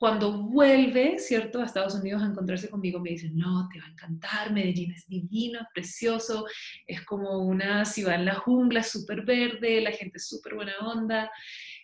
cuando 0.00 0.32
vuelve, 0.32 1.18
¿cierto?, 1.18 1.60
a 1.60 1.66
Estados 1.66 1.94
Unidos 1.94 2.22
a 2.22 2.26
encontrarse 2.26 2.70
conmigo, 2.70 2.98
me 2.98 3.10
dice, 3.10 3.28
no, 3.34 3.68
te 3.70 3.78
va 3.78 3.84
a 3.84 3.90
encantar, 3.90 4.50
Medellín 4.50 4.92
es 4.92 5.06
divino, 5.06 5.60
precioso, 5.74 6.46
es 6.86 7.04
como 7.04 7.40
una 7.40 7.84
ciudad 7.84 8.14
en 8.14 8.24
la 8.24 8.36
jungla, 8.36 8.82
súper 8.82 9.26
verde, 9.26 9.82
la 9.82 9.92
gente 9.92 10.16
es 10.16 10.26
súper 10.26 10.54
buena 10.54 10.72
onda, 10.80 11.30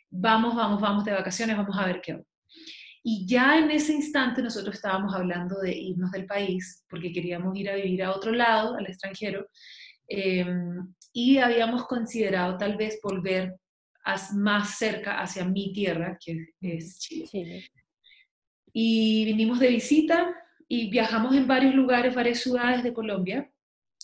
vamos, 0.08 0.56
vamos, 0.56 0.80
vamos 0.80 1.04
de 1.04 1.12
vacaciones, 1.12 1.58
vamos 1.58 1.76
a 1.76 1.84
ver 1.84 2.00
qué 2.00 2.14
onda. 2.14 2.26
Y 3.02 3.26
ya 3.26 3.58
en 3.58 3.70
ese 3.70 3.92
instante 3.92 4.40
nosotros 4.40 4.76
estábamos 4.76 5.14
hablando 5.14 5.60
de 5.60 5.76
irnos 5.76 6.10
del 6.10 6.24
país, 6.24 6.86
porque 6.88 7.12
queríamos 7.12 7.54
ir 7.54 7.68
a 7.68 7.74
vivir 7.74 8.02
a 8.02 8.12
otro 8.12 8.32
lado, 8.32 8.76
al 8.76 8.86
extranjero, 8.86 9.46
em, 10.08 10.94
y 11.12 11.36
habíamos 11.36 11.84
considerado 11.84 12.56
tal 12.56 12.78
vez 12.78 12.98
volver 13.02 13.56
más 14.32 14.78
cerca 14.78 15.20
hacia 15.20 15.44
mi 15.44 15.70
tierra, 15.74 16.16
que 16.18 16.46
es 16.62 16.98
Chile. 16.98 17.68
Y 18.78 19.24
vinimos 19.24 19.58
de 19.58 19.68
visita 19.68 20.34
y 20.68 20.90
viajamos 20.90 21.34
en 21.34 21.46
varios 21.46 21.74
lugares, 21.74 22.14
varias 22.14 22.40
ciudades 22.40 22.82
de 22.82 22.92
Colombia, 22.92 23.50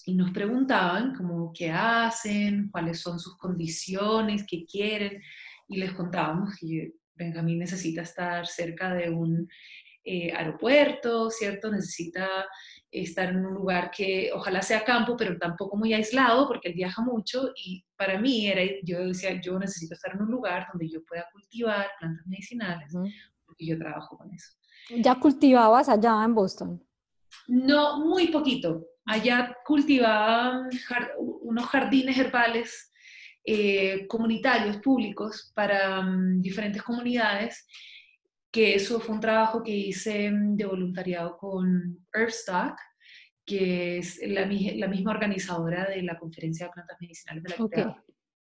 y 0.07 0.15
nos 0.15 0.31
preguntaban 0.31 1.15
como 1.15 1.53
qué 1.53 1.71
hacen, 1.71 2.71
cuáles 2.71 2.99
son 2.99 3.21
sus 3.21 3.37
condiciones, 3.37 4.47
qué 4.49 4.65
quieren, 4.65 5.21
y 5.69 5.77
les 5.77 5.93
contábamos 5.93 6.57
que 6.59 6.95
Benjamín 7.15 7.59
necesita 7.59 8.01
estar 8.01 8.47
cerca 8.47 8.95
de 8.95 9.11
un 9.11 9.47
eh, 10.05 10.33
aeropuerto, 10.33 11.29
¿cierto? 11.29 11.71
Necesita 11.71 12.27
estar 12.91 13.29
en 13.29 13.45
un 13.45 13.53
lugar 13.53 13.91
que 13.91 14.31
ojalá 14.33 14.63
sea 14.63 14.87
campo, 14.87 15.19
pero 15.19 15.37
tampoco 15.37 15.77
muy 15.77 15.93
aislado, 15.93 16.49
porque 16.49 16.69
él 16.69 16.75
viaja 16.77 17.03
mucho 17.03 17.51
y 17.63 17.85
para 17.95 18.19
mí 18.19 18.49
era, 18.49 18.63
yo 18.83 19.07
decía, 19.07 19.39
yo 19.39 19.59
necesito 19.59 19.93
estar 19.93 20.15
en 20.15 20.23
un 20.23 20.31
lugar 20.31 20.69
donde 20.73 20.89
yo 20.89 21.05
pueda 21.05 21.27
cultivar 21.31 21.91
plantas 22.01 22.27
medicinales, 22.27 22.91
porque 23.45 23.67
yo 23.67 23.77
trabajo 23.77 24.17
con 24.17 24.33
eso. 24.33 24.62
¿Ya 24.91 25.15
cultivabas 25.19 25.89
allá 25.89 26.23
en 26.25 26.35
Boston? 26.35 26.87
No, 27.49 28.01
muy 28.01 28.29
poquito. 28.29 28.87
Allá 29.05 29.57
cultivaba 29.65 30.69
unos 31.43 31.67
jardines 31.67 32.17
herbales 32.19 32.93
eh, 33.45 34.07
comunitarios, 34.07 34.77
públicos, 34.79 35.53
para 35.55 36.01
mm, 36.03 36.41
diferentes 36.41 36.83
comunidades, 36.83 37.67
que 38.53 38.75
eso 38.77 39.01
fue 39.01 39.17
un 39.17 39.21
trabajo 39.21 39.63
que 39.63 39.73
hice 39.73 40.31
mm, 40.31 40.57
de 40.57 40.67
voluntariado 40.67 41.37
con 41.37 42.07
Earthstock, 42.15 42.79
que 43.45 43.99
es 43.99 44.21
la, 44.25 44.43
la, 44.43 44.87
misma 44.87 45.11
organizadora 45.11 45.89
de 45.89 46.03
la 46.03 46.17
Conferencia 46.17 46.67
de 46.67 46.73
Plantas 46.73 46.97
Medicinales 47.01 47.43
de 47.43 47.49
la 47.49 47.65
okay. 47.65 47.85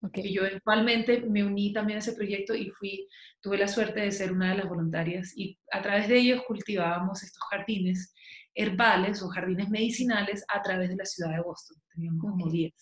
Okay. 0.00 0.32
yo 0.32 0.46
eventualmente 0.46 1.22
me 1.22 1.42
uní 1.42 1.72
también 1.72 1.96
a 1.96 1.98
ese 1.98 2.12
proyecto 2.12 2.54
y 2.54 2.70
fui, 2.70 3.08
tuve 3.40 3.58
la 3.58 3.66
suerte 3.66 4.00
de 4.00 4.12
ser 4.12 4.30
una 4.30 4.50
de 4.50 4.58
las 4.58 4.68
voluntarias 4.68 5.32
y 5.36 5.58
a 5.72 5.82
través 5.82 6.08
de 6.08 6.18
ellos 6.18 6.42
cultivábamos 6.46 7.24
estos 7.24 7.42
jardines 7.50 8.14
herbales 8.54 9.22
o 9.22 9.28
jardines 9.28 9.68
medicinales 9.70 10.44
a 10.48 10.62
través 10.62 10.88
de 10.90 10.96
la 10.96 11.04
ciudad 11.04 11.32
de 11.34 11.42
Boston. 11.42 11.76
Teníamos 11.92 12.20
como 12.20 12.48
10. 12.48 12.72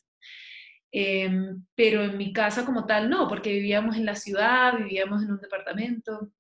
Em, 0.93 1.65
pero 1.75 2.05
en 2.05 2.17
mi 2.17 2.33
casa 2.33 2.65
como 2.65 2.87
tal 2.87 3.11
no, 3.11 3.29
porque 3.29 3.53
vivíamos 3.53 3.97
en 3.97 4.07
la 4.07 4.15
ciudad, 4.15 4.77
vivíamos 4.79 5.23
en 5.23 5.33
un 5.33 5.41
departamento, 5.41 6.33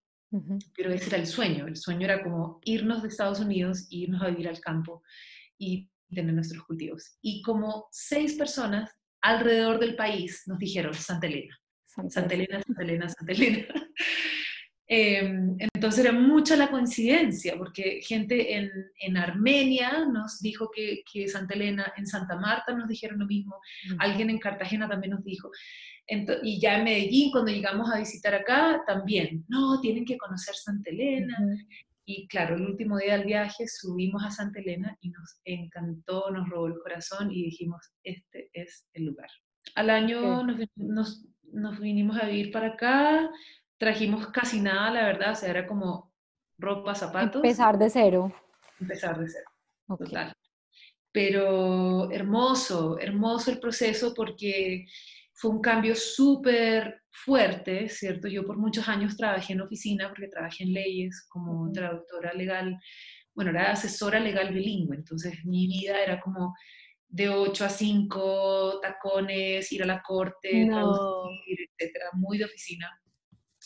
pero 0.75 0.93
ese 0.93 1.09
era 1.09 1.19
el 1.19 1.27
sueño. 1.27 1.67
El 1.67 1.77
sueño 1.77 2.05
era 2.05 2.23
como 2.23 2.61
irnos 2.65 3.03
de 3.03 3.09
Estados 3.09 3.41
Unidos, 3.41 3.87
irnos 3.91 4.23
a 4.23 4.29
vivir 4.29 4.49
al 4.49 4.61
campo 4.61 5.03
y 5.59 5.91
tener 6.11 6.35
nuestros 6.35 6.65
cultivos. 6.65 7.19
Y 7.21 7.43
como 7.43 7.87
seis 7.91 8.35
personas 8.35 8.91
alrededor 9.21 9.79
del 9.79 9.97
país 9.97 10.43
nos 10.47 10.59
dijeron 10.59 10.95
Santa 10.95 11.27
Elena. 11.27 11.57
Santa 11.87 12.35
Elena, 12.35 12.63
Santa 12.63 12.83
Elena, 12.83 13.09
Santa 13.09 13.33
Elena. 13.33 13.67
Em, 14.89 15.57
entonces 15.59 16.05
era 16.05 16.13
mucha 16.13 16.55
la 16.55 16.71
coincidencia, 16.71 17.57
porque 17.59 18.01
gente 18.03 18.55
en, 18.55 18.71
en 19.01 19.17
Armenia 19.17 20.07
nos 20.07 20.41
dijo 20.41 20.71
que, 20.73 21.03
que, 21.13 21.27
Santa 21.27 21.55
Elena, 21.55 21.93
en 21.97 22.07
Santa 22.07 22.37
Marta 22.37 22.73
nos 22.73 22.87
dijeron 22.87 23.19
lo 23.19 23.27
mismo, 23.27 23.57
alguien 23.99 24.31
en 24.31 24.39
Cartagena 24.39 24.89
también 24.89 25.15
nos 25.15 25.25
dijo. 25.25 25.51
y 26.45 26.61
ya 26.61 26.79
en 26.79 26.85
Medellín, 26.85 27.33
cuando 27.33 27.51
llegamos 27.51 27.91
a 27.91 27.99
visitar 27.99 28.33
acá, 28.33 28.85
también, 28.87 29.45
no, 29.49 29.81
tienen 29.81 30.05
que 30.05 30.17
conocer 30.17 30.55
Santa 30.55 30.89
Elena. 30.91 31.37
Y 32.09 32.29
claro, 32.29 32.55
el 32.55 32.63
último 32.63 32.99
día 32.99 33.19
del 33.19 33.27
viaje 33.27 33.67
subimos 33.67 34.25
a 34.25 34.31
Santa 34.31 34.61
Elena 34.61 34.97
y 35.01 35.11
nos 35.11 35.41
encantó, 35.45 36.31
nos 36.31 36.49
robó 36.49 36.69
el 36.69 36.79
corazón 36.79 37.33
y 37.33 37.43
dijimos, 37.43 37.91
este 38.05 38.49
es 38.53 38.87
el 38.93 39.07
lugar. 39.07 39.29
Al 39.75 39.91
año 39.91 40.45
nos, 40.45 40.57
nos, 40.77 41.27
nos 41.43 41.81
vinimos 41.81 42.17
a 42.17 42.27
vivir 42.27 42.53
para 42.53 42.69
acá, 42.69 43.29
trajimos 43.77 44.29
casi 44.29 44.61
nada, 44.61 44.93
la 44.93 45.05
verdad, 45.05 45.33
o 45.33 45.35
sea, 45.35 45.51
era 45.51 45.67
como 45.67 46.15
ropa, 46.59 46.95
zapatos. 46.95 47.43
Empezar 47.43 47.77
de 47.77 47.91
cero. 47.91 48.33
Empezar 48.81 49.19
de 49.19 49.29
cero, 49.29 49.51
total. 49.99 50.33
Pero 51.11 52.09
hermoso, 52.13 53.01
hermoso 53.01 53.51
el 53.51 53.59
proceso 53.59 54.15
porque 54.15 54.87
fue 55.37 55.51
un 55.51 55.61
cambio 55.61 55.95
súper 55.95 57.03
fuerte, 57.11 57.89
¿cierto? 57.91 58.27
Yo 58.27 58.45
por 58.47 58.57
muchos 58.57 58.89
años 58.89 59.17
trabajé 59.17 59.53
en 59.53 59.61
oficina 59.61 60.09
porque 60.09 60.29
trabajé 60.29 60.65
en 60.65 60.73
leyes 60.73 61.27
como 61.29 61.71
traductora 61.73 62.33
legal, 62.33 62.79
bueno, 63.35 63.51
era 63.51 63.73
asesora 63.73 64.19
legal 64.19 64.53
bilingüe, 64.53 64.97
entonces 64.97 65.45
mi 65.45 65.67
vida 65.67 66.03
era 66.03 66.21
como 66.21 66.55
de 67.09 67.29
8 67.29 67.67
a 67.67 67.69
5, 67.69 68.81
tacones, 68.81 69.71
ir 69.73 69.83
a 69.83 69.87
la 69.87 70.03
corte, 70.03 70.67
traducir, 70.67 71.59
etcétera, 71.79 72.07
muy 72.15 72.39
de 72.39 72.47
oficina 72.47 72.89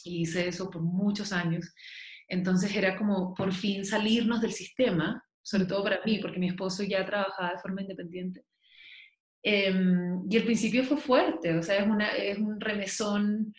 y 0.05 0.23
hice 0.23 0.49
eso 0.49 0.71
por 0.71 0.83
muchos 0.83 1.33
años. 1.33 1.73
Entonces 2.27 2.75
era 2.75 2.97
como 2.97 3.33
por 3.35 3.53
fin 3.53 3.85
salirnos 3.85 4.41
del 4.41 4.53
sistema, 4.53 5.23
sobre 5.43 5.67
todo 5.67 5.85
para 5.85 6.01
mí, 6.05 6.19
porque 6.19 6.39
mi 6.39 6.49
esposo 6.49 6.83
ya 6.83 7.05
trabajaba 7.07 7.53
de 7.53 7.59
forma 7.59 7.83
independiente. 7.83 8.45
Em, 9.43 10.23
y 10.31 10.37
el 10.37 10.45
principio 10.45 10.85
fue 10.85 10.99
fuerte, 10.99 11.57
o 11.57 11.63
sea, 11.63 11.77
es, 11.77 11.87
una, 11.87 12.09
es 12.09 12.39
un 12.39 12.61
remesón 12.61 13.55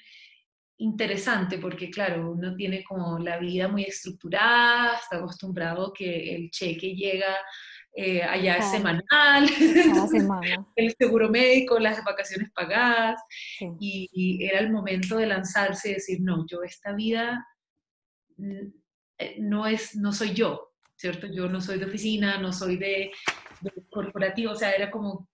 interesante 0.78 1.58
porque, 1.58 1.90
claro, 1.90 2.32
uno 2.32 2.56
tiene 2.56 2.84
como 2.84 3.18
la 3.20 3.38
vida 3.40 3.68
muy 3.68 3.84
estructurada, 3.84 4.96
está 4.98 5.18
acostumbrado 5.18 5.92
que 5.94 6.36
el 6.36 6.52
cheque 6.52 6.96
llega 6.96 7.36
eh, 7.94 8.24
allá 8.24 8.56
es 8.56 8.72
semanal, 8.72 9.50
el 10.78 10.96
seguro 10.98 11.30
médico, 11.30 11.78
las 11.78 12.02
vacaciones 12.06 12.50
pagadas, 12.52 13.22
y, 13.82 14.46
era 14.46 14.60
el 14.60 14.72
momento 14.72 15.18
de 15.18 15.28
lanzarse 15.28 15.90
y 15.90 15.94
decir, 15.96 16.20
no, 16.22 16.46
yo 16.48 16.64
esta 16.64 16.94
vida 16.94 17.46
eh, 18.38 19.36
no, 19.40 19.68
es, 19.68 19.96
no 19.98 20.14
soy 20.14 20.34
yo, 20.34 20.72
¿cierto? 20.96 21.28
Yo 21.28 21.50
no 21.50 21.60
soy 21.60 21.80
de 21.80 21.86
oficina, 21.86 22.38
no 22.38 22.54
soy 22.54 22.78
de, 22.78 23.12
corporativo, 23.90 24.54
o 24.54 24.56
sea, 24.56 24.72
era 24.72 24.90
como, 24.90 25.30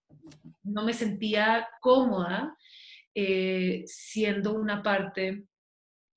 no 0.63 0.83
me 0.83 0.93
sentía 0.93 1.67
cómoda 1.79 2.55
eh, 3.13 3.83
siendo 3.85 4.53
una 4.53 4.81
parte 4.81 5.45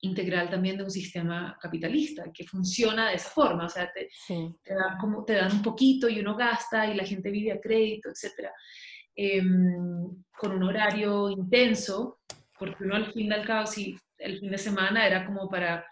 integral 0.01 0.49
también 0.49 0.77
de 0.77 0.83
un 0.83 0.91
sistema 0.91 1.57
capitalista 1.61 2.25
que 2.33 2.45
funciona 2.45 3.09
de 3.09 3.15
esa 3.15 3.29
forma, 3.29 3.65
o 3.65 3.69
sea, 3.69 3.91
te, 3.91 4.09
te, 4.27 4.73
dan 4.73 4.97
como, 4.99 5.23
te 5.23 5.33
dan 5.33 5.51
un 5.51 5.61
poquito 5.61 6.09
y 6.09 6.19
uno 6.19 6.35
gasta 6.35 6.87
y 6.87 6.95
la 6.95 7.05
gente 7.05 7.29
vive 7.29 7.51
a 7.51 7.61
crédito, 7.61 8.09
etc. 8.09 8.49
Em, 9.15 10.23
con 10.37 10.53
un 10.53 10.63
horario 10.63 11.29
intenso, 11.29 12.19
porque 12.57 12.83
uno 12.83 12.95
al 12.95 13.11
fin 13.11 13.27
y 13.27 13.33
al 13.33 13.45
cabo, 13.45 13.67
si 13.67 13.95
el 14.17 14.39
fin 14.39 14.51
de 14.51 14.57
semana 14.57 15.05
era 15.05 15.25
como 15.25 15.49
para 15.49 15.85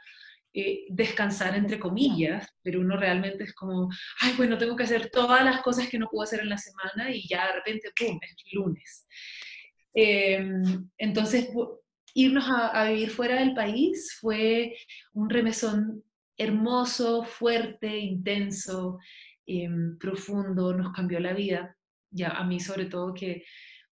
eh, 0.51 0.87
descansar 0.89 1.55
entre 1.55 1.79
comillas, 1.79 2.47
pero 2.63 2.79
uno 2.79 2.97
realmente 2.97 3.43
es 3.43 3.53
como, 3.53 3.87
ay, 4.21 4.33
bueno, 4.35 4.57
tengo 4.57 4.75
que 4.75 4.83
hacer 4.83 5.11
todas 5.11 5.45
las 5.45 5.61
cosas 5.61 5.87
que 5.87 5.99
no 5.99 6.07
puedo 6.09 6.23
hacer 6.23 6.39
en 6.39 6.49
la 6.49 6.57
semana 6.57 7.11
y 7.11 7.27
ya 7.27 7.47
de 7.47 7.53
repente, 7.53 7.89
¡pum!, 7.95 8.17
es 8.21 8.53
lunes. 8.53 9.07
Em, 9.93 10.89
entonces, 10.97 11.49
irnos 12.15 12.45
a, 12.49 12.89
vivir 12.89 13.11
fuera 13.11 13.39
del 13.39 13.53
país 13.53 14.17
fue 14.19 14.75
un 15.13 15.29
remesón 15.29 16.03
hermoso, 16.35 17.23
fuerte, 17.23 17.97
intenso, 17.97 18.97
em, 19.45 19.99
profundo, 19.99 20.73
nos 20.73 20.91
cambió 20.93 21.19
la 21.19 21.33
vida. 21.33 21.75
Ya 22.11 22.29
a 22.29 22.43
mí 22.43 22.59
sobre 22.59 22.85
todo 22.85 23.13
que 23.13 23.43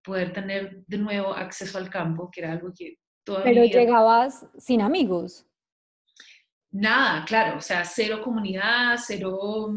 poder 0.03 0.33
tener 0.35 0.83
de 0.87 0.99
nuevo 0.99 1.33
acceso 1.35 1.79
al 1.79 1.89
campo, 1.89 2.31
que 2.31 2.41
era 2.41 2.53
algo 2.53 2.73
que 2.77 2.99
todavía... 3.25 3.55
Pero 3.55 3.65
llegabas 3.65 4.47
sin 4.59 4.83
amigos. 4.83 5.47
Nada, 6.73 7.25
claro, 7.25 7.59
o 7.59 7.61
sea, 7.61 7.85
cero 7.85 8.21
comunidad, 8.23 8.99
cero... 9.05 9.75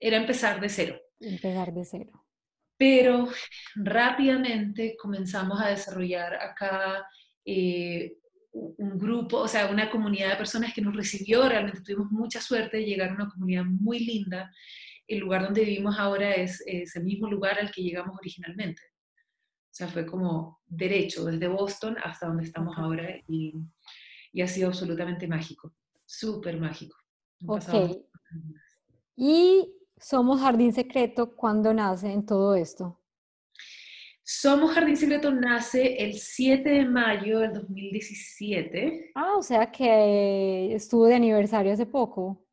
Era 0.00 0.16
empezar 0.16 0.60
de 0.60 0.68
cero. 0.68 1.00
Empezar 1.20 1.72
de 1.72 1.84
cero 1.84 2.22
pero 2.82 3.28
rápidamente 3.76 4.96
comenzamos 5.00 5.60
a 5.60 5.68
desarrollar 5.68 6.34
acá 6.34 7.06
eh, 7.44 8.16
un 8.52 8.98
grupo, 8.98 9.36
o 9.36 9.46
sea, 9.46 9.70
una 9.70 9.88
comunidad 9.88 10.30
de 10.30 10.36
personas 10.36 10.74
que 10.74 10.82
nos 10.82 10.96
recibió, 10.96 11.48
realmente 11.48 11.80
tuvimos 11.80 12.10
mucha 12.10 12.40
suerte 12.40 12.78
de 12.78 12.86
llegar 12.86 13.10
a 13.10 13.14
una 13.14 13.28
comunidad 13.28 13.64
muy 13.66 14.00
linda. 14.00 14.52
El 15.06 15.20
lugar 15.20 15.44
donde 15.44 15.64
vivimos 15.64 15.96
ahora 15.96 16.34
es, 16.34 16.60
el 16.66 17.04
mismo 17.04 17.30
lugar 17.30 17.60
al 17.60 17.70
que 17.70 17.84
llegamos 17.84 18.18
originalmente. 18.18 18.82
O 18.82 19.74
sea, 19.74 19.86
fue 19.86 20.04
como 20.04 20.58
derecho, 20.66 21.24
desde 21.26 21.46
Boston 21.46 21.96
hasta 22.02 22.26
donde 22.26 22.42
estamos 22.42 22.76
ahora 22.76 23.16
y, 23.28 23.54
y 24.32 24.42
ha 24.42 24.48
sido 24.48 24.68
absolutamente 24.68 25.26
mágico, 25.26 25.72
súper 26.04 26.58
mágico. 26.58 26.96
Ok. 27.46 27.98
Y 29.16 29.72
somos 29.96 30.40
Jardín 30.40 30.72
Secreto, 30.72 31.34
¿cuándo 31.36 31.74
nace 31.74 32.12
en 32.12 32.24
todo 32.24 32.54
esto? 32.54 32.98
Somos 34.24 34.72
Jardín 34.72 34.96
Secreto 34.96 35.32
nace 35.32 35.96
el 35.96 36.14
7 36.14 36.68
de 36.68 36.84
mayo 36.86 37.40
del 37.40 37.52
2017. 37.52 39.10
Ah, 39.14 39.34
o 39.36 39.42
sea 39.42 39.70
que 39.70 40.74
estuvo 40.74 41.06
de 41.06 41.16
aniversario 41.16 41.72
hace 41.72 41.86
poco. 41.86 42.46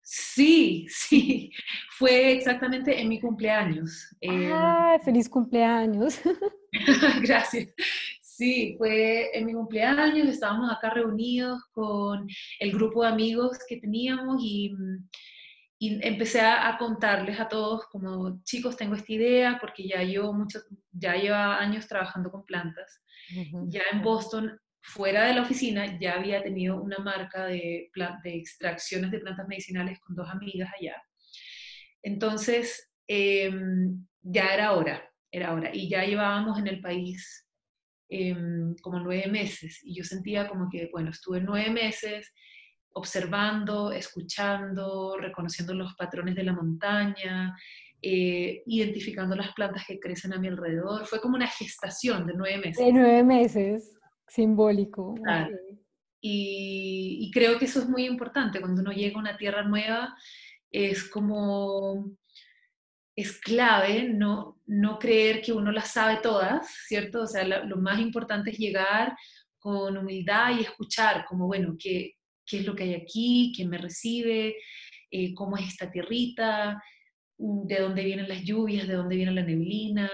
Sí, 0.00 0.86
sí, 0.88 1.52
fue 1.98 2.32
exactamente 2.32 3.00
en 3.00 3.08
mi 3.08 3.20
cumpleaños. 3.20 4.16
¡Ah, 4.52 4.98
feliz 5.04 5.28
cumpleaños! 5.28 6.20
Gracias. 7.22 7.68
Sí, 8.42 8.74
fue 8.76 9.36
en 9.38 9.46
mi 9.46 9.52
cumpleaños, 9.52 10.28
estábamos 10.28 10.68
acá 10.72 10.90
reunidos 10.90 11.62
con 11.70 12.26
el 12.58 12.72
grupo 12.72 13.02
de 13.02 13.08
amigos 13.08 13.56
que 13.68 13.76
teníamos 13.76 14.42
y 14.42 14.72
y 15.82 15.98
empecé 16.06 16.40
a, 16.40 16.76
contarles 16.78 17.40
a 17.40 17.48
todos 17.48 17.86
como, 17.86 18.40
chicos, 18.44 18.76
tengo 18.76 18.94
esta 18.94 19.12
idea 19.12 19.58
porque 19.60 19.88
ya 19.88 20.00
llevo 20.04 20.32
mucho, 20.32 20.60
ya 20.92 21.16
lleva 21.16 21.58
años 21.58 21.88
trabajando 21.88 22.30
con 22.30 22.44
plantas. 22.44 23.02
Ya 23.66 23.82
en 23.90 24.00
Boston, 24.00 24.60
fuera 24.80 25.24
de 25.24 25.34
la 25.34 25.42
oficina, 25.42 25.98
ya 25.98 26.14
había 26.14 26.40
tenido 26.40 26.80
una 26.80 26.98
marca 26.98 27.46
de, 27.46 27.90
de 28.22 28.36
extracciones 28.36 29.10
de 29.10 29.18
plantas 29.18 29.48
medicinales 29.48 29.98
con 29.98 30.14
dos 30.14 30.28
amigas 30.30 30.70
allá. 30.80 31.02
Entonces, 32.00 32.88
em, 33.08 34.06
ya 34.20 34.54
era 34.54 34.74
hora, 34.74 35.02
era 35.32 35.52
hora. 35.52 35.70
Y 35.74 35.88
ya 35.88 36.04
llevábamos 36.04 36.60
en 36.60 36.68
el 36.68 36.80
país 36.80 37.44
em, 38.14 38.74
como 38.82 39.00
nueve 39.00 39.26
meses. 39.28 39.80
Y 39.84 39.94
yo 39.94 40.04
sentía 40.04 40.46
como 40.46 40.68
que, 40.70 40.90
bueno, 40.92 41.10
estuve 41.10 41.40
nueve 41.40 41.70
meses 41.70 42.32
observando, 42.94 43.90
escuchando, 43.90 45.16
reconociendo 45.18 45.72
los 45.72 45.94
patrones 45.94 46.34
de 46.34 46.44
la 46.44 46.52
montaña, 46.52 47.56
eh, 48.02 48.62
identificando 48.66 49.34
las 49.34 49.54
plantas 49.54 49.84
que 49.86 49.98
crecen 49.98 50.34
a 50.34 50.38
mi 50.38 50.48
alrededor. 50.48 51.06
Fue 51.06 51.20
como 51.20 51.36
una 51.36 51.46
gestación 51.46 52.26
de 52.26 52.34
nueve 52.34 52.58
meses. 52.58 52.84
De 52.84 52.92
nueve 52.92 53.24
meses, 53.24 53.96
simbólico. 54.28 55.14
Y, 56.20 57.18
y, 57.22 57.30
creo 57.32 57.58
que 57.58 57.64
eso 57.64 57.80
es 57.80 57.88
muy 57.88 58.04
importante. 58.04 58.60
Cuando 58.60 58.82
uno 58.82 58.92
llega 58.92 59.16
a 59.16 59.20
una 59.20 59.36
tierra 59.36 59.64
nueva, 59.64 60.14
es 60.70 61.02
como 61.08 62.14
es 63.16 63.38
clave 63.40 64.08
no, 64.08 64.61
no 64.72 64.98
creer 64.98 65.42
que 65.42 65.52
uno 65.52 65.70
las 65.70 65.90
sabe 65.90 66.20
todas, 66.22 66.66
¿cierto? 66.86 67.22
O 67.22 67.26
sea, 67.26 67.44
lo 67.44 67.76
más 67.76 68.00
importante 68.00 68.50
es 68.50 68.58
llegar 68.58 69.14
con 69.58 69.98
humildad 69.98 70.58
y 70.58 70.62
escuchar, 70.62 71.26
como, 71.28 71.46
bueno, 71.46 71.76
¿qué, 71.78 72.14
qué 72.46 72.58
es 72.60 72.66
lo 72.66 72.74
que 72.74 72.84
hay 72.84 72.94
aquí? 72.94 73.52
¿Quién 73.54 73.68
me 73.68 73.76
recibe? 73.76 74.56
Eh, 75.10 75.34
¿Cómo 75.34 75.58
es 75.58 75.68
esta 75.68 75.90
tierrita? 75.90 76.82
Mm, 77.36 77.66
¿De 77.66 77.80
dónde 77.80 78.02
vienen 78.02 78.28
las 78.28 78.42
lluvias? 78.44 78.88
¿De 78.88 78.94
dónde 78.94 79.16
viene 79.16 79.32
la 79.32 79.42
neblina? 79.42 80.10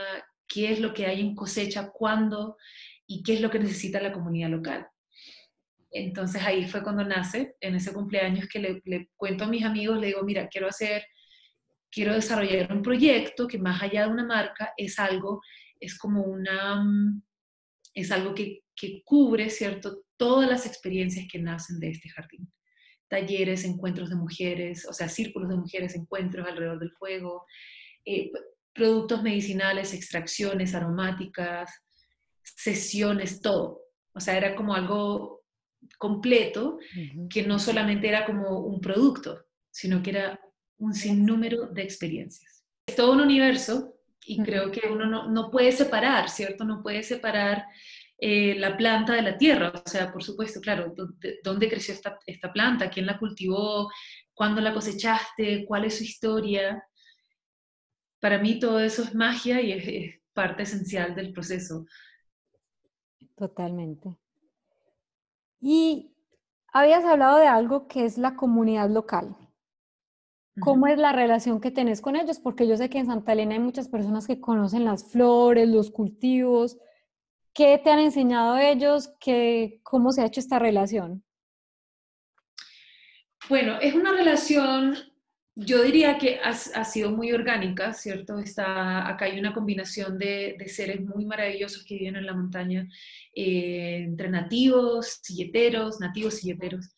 ¿Qué 0.49 0.73
es 0.73 0.81
lo 0.81 0.93
que 0.93 1.07
hay 1.07 1.21
en 1.21 1.37
cosecha? 1.37 1.91
¿Cuándo? 1.93 2.57
¿Y 3.07 3.23
qué 3.23 3.35
es 3.35 3.41
lo 3.41 3.51
que 3.51 3.61
necesita 3.61 4.01
la 4.01 4.13
comunidad 4.13 4.51
local? 4.51 4.89
Entonces 5.93 6.43
ahí 6.43 6.67
fue 6.67 6.83
cuando 6.83 7.05
nace, 7.05 7.55
en 7.61 7.77
ese 7.77 7.93
cumpleaños 7.93 8.49
que 8.49 8.59
le, 8.59 8.83
le 8.85 9.09
cuento 9.17 9.45
a 9.45 9.49
mis 9.49 9.65
amigos, 9.65 10.01
le 10.01 10.09
digo, 10.09 10.23
mira, 10.25 10.49
quiero 10.49 10.67
hacer 10.67 11.05
quiero 11.91 12.15
desarrollar 12.15 12.73
un 12.73 12.83
proyecto 12.83 13.47
que 13.47 13.59
más 13.59 13.83
allá 13.83 14.07
de 14.07 14.13
una 14.13 14.25
marca 14.25 14.73
es 14.77 14.99
algo, 14.99 15.41
es 15.81 15.97
como 15.99 16.23
una, 16.23 16.83
mm, 16.83 17.23
es 17.95 18.11
algo 18.11 18.35
que, 18.35 18.63
que 18.75 19.03
cubre, 19.05 19.51
¿cierto? 19.51 20.03
Todas 20.17 20.49
las 20.49 20.67
experiencias 20.67 21.27
que 21.31 21.39
nacen 21.39 21.81
de 21.81 21.91
este 21.91 22.09
jardín. 22.09 22.51
Talleres, 23.09 23.65
encuentros 23.65 24.11
de 24.11 24.17
mujeres, 24.17 24.87
o 24.87 24.93
sea, 24.93 25.09
círculos 25.09 25.49
de 25.49 25.57
mujeres, 25.57 25.95
encuentros 25.95 26.47
alrededor 26.47 26.79
del 26.79 26.93
fuego, 26.93 27.47
eh, 28.05 28.31
productos 28.73 29.23
medicinales, 29.23 29.95
extracciones 29.95 30.75
aromáticas, 30.75 31.71
sesiones, 32.43 33.41
todo. 33.41 33.83
O 34.13 34.21
sea, 34.21 34.37
era 34.37 34.55
como 34.55 34.75
algo 34.75 35.43
completo, 35.97 36.79
que 37.31 37.43
no 37.45 37.59
solamente 37.59 38.09
era 38.09 38.27
como 38.27 38.61
un 38.61 38.81
producto, 38.81 39.47
sino 39.71 40.03
que 40.03 40.11
era 40.11 40.41
un 40.79 40.95
sinnúmero 40.95 41.67
de 41.67 41.83
experiencias. 41.83 42.65
Es 42.87 42.97
todo 42.97 43.13
un 43.13 43.21
universo 43.21 43.95
y 44.25 44.43
creo 44.43 44.71
que 44.71 44.89
uno 44.89 45.29
no, 45.29 45.51
puede 45.51 45.73
separar, 45.73 46.29
¿cierto? 46.29 46.65
No 46.65 46.83
puede 46.83 47.03
separar 47.03 47.67
eh, 48.19 48.55
la 48.59 48.77
planta 48.77 49.15
de 49.15 49.23
la 49.23 49.39
tierra. 49.39 49.73
O 49.75 49.89
sea, 49.89 50.13
por 50.13 50.23
supuesto, 50.23 50.61
claro, 50.61 50.95
¿dónde 51.43 51.69
creció 51.69 51.95
esta, 51.95 52.19
esta 52.27 52.53
planta? 52.53 52.91
¿Quién 52.91 53.07
la 53.07 53.19
cultivó? 53.19 53.91
¿Cuándo 54.35 54.61
la 54.61 54.75
cosechaste? 54.75 55.65
¿Cuál 55.67 55.85
es 55.85 55.99
su 55.99 56.05
historia? 56.05 56.85
Para 58.21 58.39
mí 58.39 58.59
todo 58.59 58.81
eso 58.81 59.03
es 59.03 59.15
magia 59.15 59.61
y 59.61 59.73
es 59.73 60.21
parte 60.33 60.65
esencial 60.65 61.15
del 61.15 61.33
proceso. 61.33 61.87
Totalmente. 63.35 64.17
Y 65.61 66.13
habías 66.73 67.05
hablado 67.05 67.39
de 67.39 67.47
algo 67.47 67.89
que 67.89 68.05
es 68.05 68.19
la 68.19 68.37
comunidad 68.37 68.91
local. 68.91 69.37
¿Cómo 70.61 70.87
es 70.87 70.99
la 70.99 71.13
relación 71.13 71.61
que 71.61 71.71
tenés 71.71 72.01
con 72.01 72.17
ellos? 72.17 72.39
Porque 72.39 72.67
yo 72.67 72.77
sé 72.77 72.89
que 72.89 72.99
en 72.99 73.07
Santa 73.07 73.33
Elena 73.33 73.55
hay 73.55 73.61
muchas 73.61 73.89
personas 73.89 74.27
que 74.27 74.41
conocen 74.41 74.85
las 74.85 75.11
flores, 75.11 75.69
los 75.69 75.91
cultivos. 75.91 76.79
¿Qué 77.53 77.81
te 77.83 77.91
han 77.91 77.99
enseñado 77.99 78.57
ellos? 78.57 79.11
¿Qué, 79.21 79.81
¿Cómo 79.83 80.13
se 80.13 80.23
ha 80.23 80.27
hecho 80.27 80.41
esta 80.41 80.59
relación? 80.59 81.25
Bueno, 83.49 83.79
es 83.81 83.95
una 83.95 84.13
relación, 84.13 84.95
yo 85.55 85.83
diría 85.83 86.19
que 86.19 86.39
ha, 86.45 86.85
sido 86.85 87.11
muy 87.11 87.33
orgánica, 87.33 87.95
¿cierto? 87.95 88.39
Está, 88.39 89.09
acá 89.09 89.25
hay 89.25 89.41
una 89.41 89.55
combinación 89.55 90.19
de, 90.19 90.57
seres 90.67 91.01
muy 91.01 91.25
maravillosos 91.25 91.83
que 91.85 91.97
viven 91.97 92.17
en 92.17 92.27
la 92.27 92.35
montaña, 92.35 92.87
eh, 93.35 94.03
entre 94.05 94.29
nativos, 94.29 95.21
silleteros, 95.23 95.99
nativos 95.99 96.35
silleteros, 96.35 96.95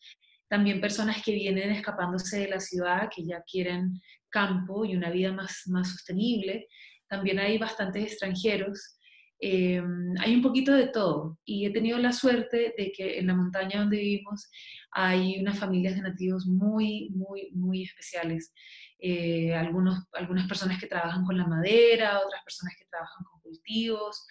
también 0.51 0.81
personas 0.81 1.23
que 1.23 1.31
vienen 1.31 1.71
escapándose 1.71 2.39
de 2.39 2.49
la 2.49 2.59
ciudad, 2.59 3.09
que 3.09 3.25
ya 3.25 3.41
quieren 3.49 4.01
campo 4.29 4.83
y 4.83 4.97
una 4.97 5.09
vida 5.09 5.31
más, 5.31 5.63
más 5.67 5.91
sostenible. 5.91 6.67
También 7.07 7.39
hay 7.39 7.57
bastantes 7.57 8.03
extranjeros. 8.03 8.99
Eh, 9.39 9.81
hay 10.19 10.35
un 10.35 10.41
poquito 10.41 10.73
de 10.73 10.87
todo 10.87 11.39
y 11.45 11.65
he 11.65 11.71
tenido 11.71 11.97
la 11.99 12.11
suerte 12.11 12.73
de 12.77 12.91
que 12.91 13.17
en 13.17 13.27
la 13.27 13.33
montaña 13.33 13.79
donde 13.79 13.95
vivimos 13.95 14.51
hay 14.91 15.39
unas 15.39 15.57
familias 15.57 15.95
de 15.95 16.01
nativos 16.01 16.45
muy, 16.45 17.11
muy, 17.11 17.49
muy 17.53 17.83
especiales. 17.83 18.53
Eh, 18.99 19.55
algunos, 19.55 20.03
algunas 20.11 20.49
personas 20.49 20.81
que 20.81 20.87
trabajan 20.87 21.23
con 21.23 21.37
la 21.37 21.47
madera, 21.47 22.19
otras 22.19 22.43
personas 22.43 22.75
que 22.77 22.87
trabajan 22.91 23.23
con 23.23 23.39
cultivos, 23.39 24.27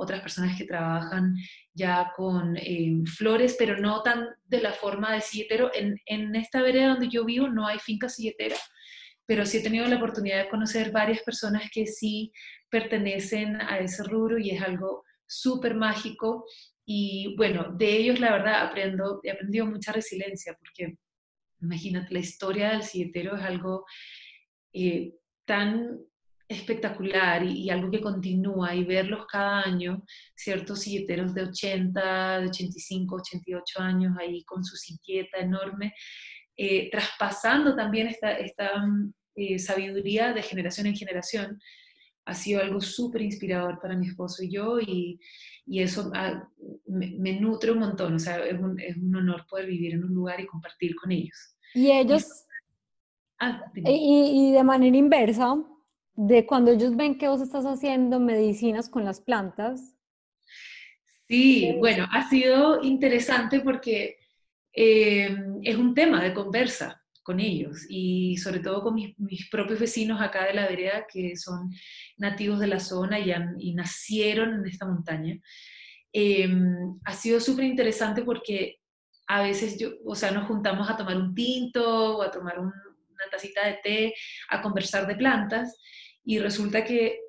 otras 0.00 0.20
personas 0.20 0.56
que 0.56 0.64
trabajan 0.64 1.34
ya 1.74 2.12
con 2.16 2.56
eh, 2.56 3.02
flores, 3.04 3.56
pero 3.58 3.78
no 3.78 4.02
tan 4.02 4.26
de 4.46 4.60
la 4.60 4.72
forma 4.72 5.12
de 5.12 5.20
silletero. 5.20 5.70
En, 5.74 5.98
en, 6.06 6.34
esta 6.36 6.62
vereda 6.62 6.88
donde 6.88 7.08
yo 7.08 7.24
vivo 7.24 7.48
no 7.48 7.66
hay 7.66 7.78
finca 7.78 8.08
silletera, 8.08 8.56
pero 9.26 9.44
sí 9.44 9.58
he 9.58 9.62
tenido 9.62 9.86
la 9.86 9.96
oportunidad 9.96 10.44
de 10.44 10.48
conocer 10.48 10.90
varias 10.90 11.22
personas 11.22 11.70
que 11.72 11.86
sí 11.86 12.32
pertenecen 12.70 13.60
a 13.60 13.78
ese 13.78 14.02
rubro 14.04 14.38
y 14.38 14.50
es 14.50 14.62
algo 14.62 15.04
súper 15.26 15.74
mágico. 15.74 16.46
Y 16.84 17.34
bueno, 17.36 17.72
de 17.76 17.96
ellos 17.96 18.20
la 18.20 18.32
verdad 18.32 18.66
aprendo, 18.66 19.20
he 19.22 19.30
aprendido 19.30 19.66
mucha 19.66 19.92
resiliencia 19.92 20.56
porque 20.58 20.96
imagínate, 21.60 22.12
la 22.12 22.20
historia 22.20 22.70
del 22.70 22.82
silletero 22.82 23.36
es 23.36 23.42
algo 23.42 23.84
eh, 24.72 25.14
tan 25.44 25.98
espectacular 26.50 27.44
y, 27.44 27.70
algo 27.70 27.90
que 27.90 28.00
continúa 28.00 28.74
y 28.74 28.84
verlos 28.84 29.24
cada 29.26 29.60
año, 29.60 30.02
ciertos 30.34 30.80
silleteros 30.80 31.32
de 31.32 31.44
80, 31.44 32.40
de 32.40 32.48
85, 32.48 33.14
88 33.14 33.80
años 33.80 34.16
ahí 34.18 34.42
con 34.44 34.64
su 34.64 34.76
silleta 34.76 35.38
enorme, 35.38 35.94
eh, 36.56 36.90
traspasando 36.90 37.76
también 37.76 38.08
esta, 38.08 38.32
esta 38.32 38.84
eh, 39.36 39.60
sabiduría 39.60 40.32
de 40.32 40.42
generación 40.42 40.88
en 40.88 40.96
generación, 40.96 41.60
ha 42.24 42.34
sido 42.34 42.60
algo 42.60 42.80
súper 42.80 43.22
inspirador 43.22 43.78
para 43.80 43.96
mi 43.96 44.08
esposo 44.08 44.42
y 44.42 44.50
yo 44.50 44.80
y, 44.80 45.20
y 45.66 45.80
eso 45.82 46.10
ah, 46.14 46.48
me, 46.86 47.40
nutre 47.40 47.70
un 47.70 47.78
montón, 47.78 48.14
o 48.14 48.18
sea, 48.18 48.44
es 48.44 48.58
un, 48.58 48.78
es 48.80 48.96
un, 48.96 49.14
honor 49.14 49.46
poder 49.48 49.66
vivir 49.66 49.94
en 49.94 50.04
un 50.04 50.12
lugar 50.12 50.40
y 50.40 50.46
compartir 50.46 50.96
con 50.96 51.12
ellos. 51.12 51.54
Y 51.74 51.92
ellos... 51.92 52.26
Ah, 53.38 53.62
y, 53.74 54.50
y 54.50 54.52
de 54.52 54.62
manera 54.62 54.96
inversa, 54.98 55.56
de 56.22 56.44
cuando 56.44 56.72
ellos 56.72 56.96
ven 56.96 57.16
que 57.16 57.28
vos 57.28 57.40
estás 57.40 57.64
haciendo 57.64 58.20
medicinas 58.20 58.90
con 58.90 59.06
las 59.06 59.22
plantas. 59.22 59.96
Sí, 61.26 61.74
bueno, 61.78 62.06
ha 62.12 62.28
sido 62.28 62.82
interesante 62.82 63.60
porque 63.60 64.18
eh, 64.74 65.34
es 65.62 65.76
un 65.76 65.94
tema 65.94 66.22
de 66.22 66.34
conversa 66.34 67.02
con 67.22 67.40
ellos 67.40 67.86
y 67.88 68.36
sobre 68.36 68.60
todo 68.60 68.82
con 68.82 68.96
mis, 68.96 69.48
propios 69.50 69.80
vecinos 69.80 70.20
acá 70.20 70.44
de 70.44 70.52
la 70.52 70.68
vereda 70.68 71.06
que 71.10 71.36
son 71.36 71.70
nativos 72.18 72.58
de 72.58 72.66
la 72.66 72.80
zona 72.80 73.18
y, 73.18 73.32
y 73.58 73.74
nacieron 73.74 74.56
en 74.56 74.66
esta 74.66 74.86
montaña. 74.86 75.38
Eh, 76.12 76.50
ha 77.06 77.14
sido 77.14 77.40
súper 77.40 77.64
interesante 77.64 78.22
porque 78.24 78.76
a 79.26 79.42
veces 79.42 79.78
yo, 79.78 79.92
o 80.04 80.14
sea, 80.14 80.32
nos 80.32 80.46
juntamos 80.48 80.90
a 80.90 80.98
tomar 80.98 81.16
un 81.16 81.34
tinto 81.34 82.18
o 82.18 82.22
a 82.22 82.30
tomar 82.30 82.58
una 82.58 82.74
tacita 83.30 83.64
de 83.66 83.78
té, 83.82 84.14
a 84.50 84.60
conversar 84.60 85.06
de 85.06 85.14
plantas 85.14 85.80
y 86.24 86.38
resulta 86.38 86.84
que 86.84 87.20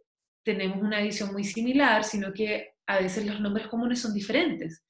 tenemos 0.43 0.82
una 0.82 1.01
visión 1.01 1.32
muy 1.32 1.43
similar, 1.43 2.04
sino 2.04 2.34
que 2.34 2.71
a 2.88 2.99
veces 2.99 3.25
los 3.25 3.39
nombres 3.39 3.67
comunes 3.67 4.01
son 4.01 4.13
diferentes. 4.13 4.84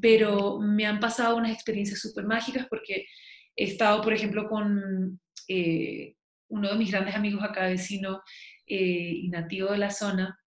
Pero 0.00 0.60
me 0.60 0.86
han 0.86 1.00
pasado 1.00 1.36
unas 1.36 1.52
experiencias 1.52 2.00
súper 2.00 2.24
mágicas 2.24 2.66
porque 2.68 3.06
he 3.56 3.64
estado, 3.64 4.02
por 4.02 4.12
ejemplo, 4.12 4.48
con 4.48 5.20
eh, 5.48 6.14
uno 6.48 6.68
de 6.70 6.76
mis 6.76 6.90
grandes 6.90 7.14
amigos 7.14 7.42
acá, 7.42 7.66
vecino 7.66 8.22
eh, 8.66 9.12
y 9.22 9.28
nativo 9.28 9.72
de 9.72 9.78
la 9.78 9.90
zona, 9.90 10.38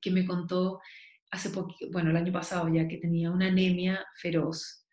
que 0.00 0.10
me 0.10 0.24
contó 0.24 0.80
hace 1.30 1.50
poco, 1.50 1.74
bueno, 1.90 2.10
el 2.10 2.16
año 2.16 2.32
pasado 2.32 2.72
ya, 2.72 2.86
que 2.86 2.98
tenía 2.98 3.30
una 3.30 3.48
anemia 3.48 4.04
feroz 4.16 4.86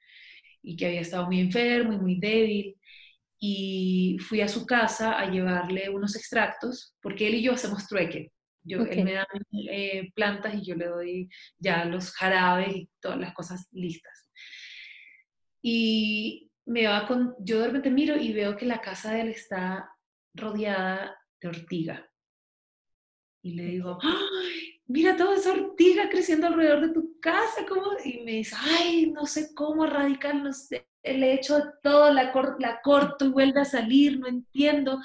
y 0.61 0.75
que 0.75 0.87
había 0.87 1.01
estado 1.01 1.27
muy 1.27 1.39
enfermo 1.39 1.93
y 1.93 1.99
muy 1.99 2.19
débil 2.19 2.75
y 3.45 4.17
fui 4.19 4.39
a 4.39 4.47
su 4.47 4.65
casa 4.65 5.19
a 5.19 5.29
llevarle 5.29 5.89
unos 5.89 6.15
extractos, 6.15 6.95
porque 7.01 7.27
él 7.27 7.36
y 7.36 7.43
yo 7.43 7.51
hacemos 7.51 7.86
trueque. 7.89 8.32
Yo, 8.65 8.84
Él 8.84 9.03
me 9.03 9.15
da 9.15 9.27
eh, 9.69 10.13
plantas 10.15 10.56
y 10.56 10.65
yo 10.65 10.75
le 10.75 10.86
doy 10.86 11.29
ya 11.58 11.84
los 11.84 12.13
jarabes 12.13 12.73
y 12.73 12.89
todas 13.01 13.19
las 13.19 13.34
cosas 13.34 13.67
listas. 13.73 14.32
Y 15.62 16.49
me 16.65 16.88
va 16.88 17.06
con, 17.06 17.36
yo 17.39 17.60
de 17.60 17.65
repente 17.67 17.91
miro 17.91 18.15
y 18.15 18.32
veo 18.32 18.56
que 18.56 18.65
la 18.65 18.79
casa 18.79 19.12
de 19.12 19.21
él 19.23 19.27
está 19.32 19.89
rodeada 20.34 21.13
de 21.41 21.47
ortiga. 21.49 22.10
Y 23.41 23.56
le 23.56 23.65
digo, 23.65 23.99
¡Ay, 24.01 24.62
mira 24.88 25.15
toda 25.15 25.36
esa 25.36 25.54
ortiga 25.54 26.10
creciendo 26.10 26.48
alrededor 26.48 26.88
de 26.88 26.93
tu 26.93 27.19
casa, 27.19 27.65
¿cómo? 27.67 27.91
Y 28.04 28.22
me 28.22 28.32
dice, 28.34 28.56
ay, 28.60 29.12
no 29.12 29.26
sé 29.26 29.54
cómo 29.54 29.86
erradicar, 29.86 30.36
no 30.36 30.54
sé, 30.54 30.88
le 31.04 31.34
echo 31.34 31.62
todo, 31.82 32.12
la, 32.12 32.34
la 32.60 32.82
corto 32.82 33.26
y 33.26 33.30
vuelve 33.30 33.62
a 33.62 33.65
salir, 33.65 34.19
no 34.19 34.28
entiendo. 34.28 35.00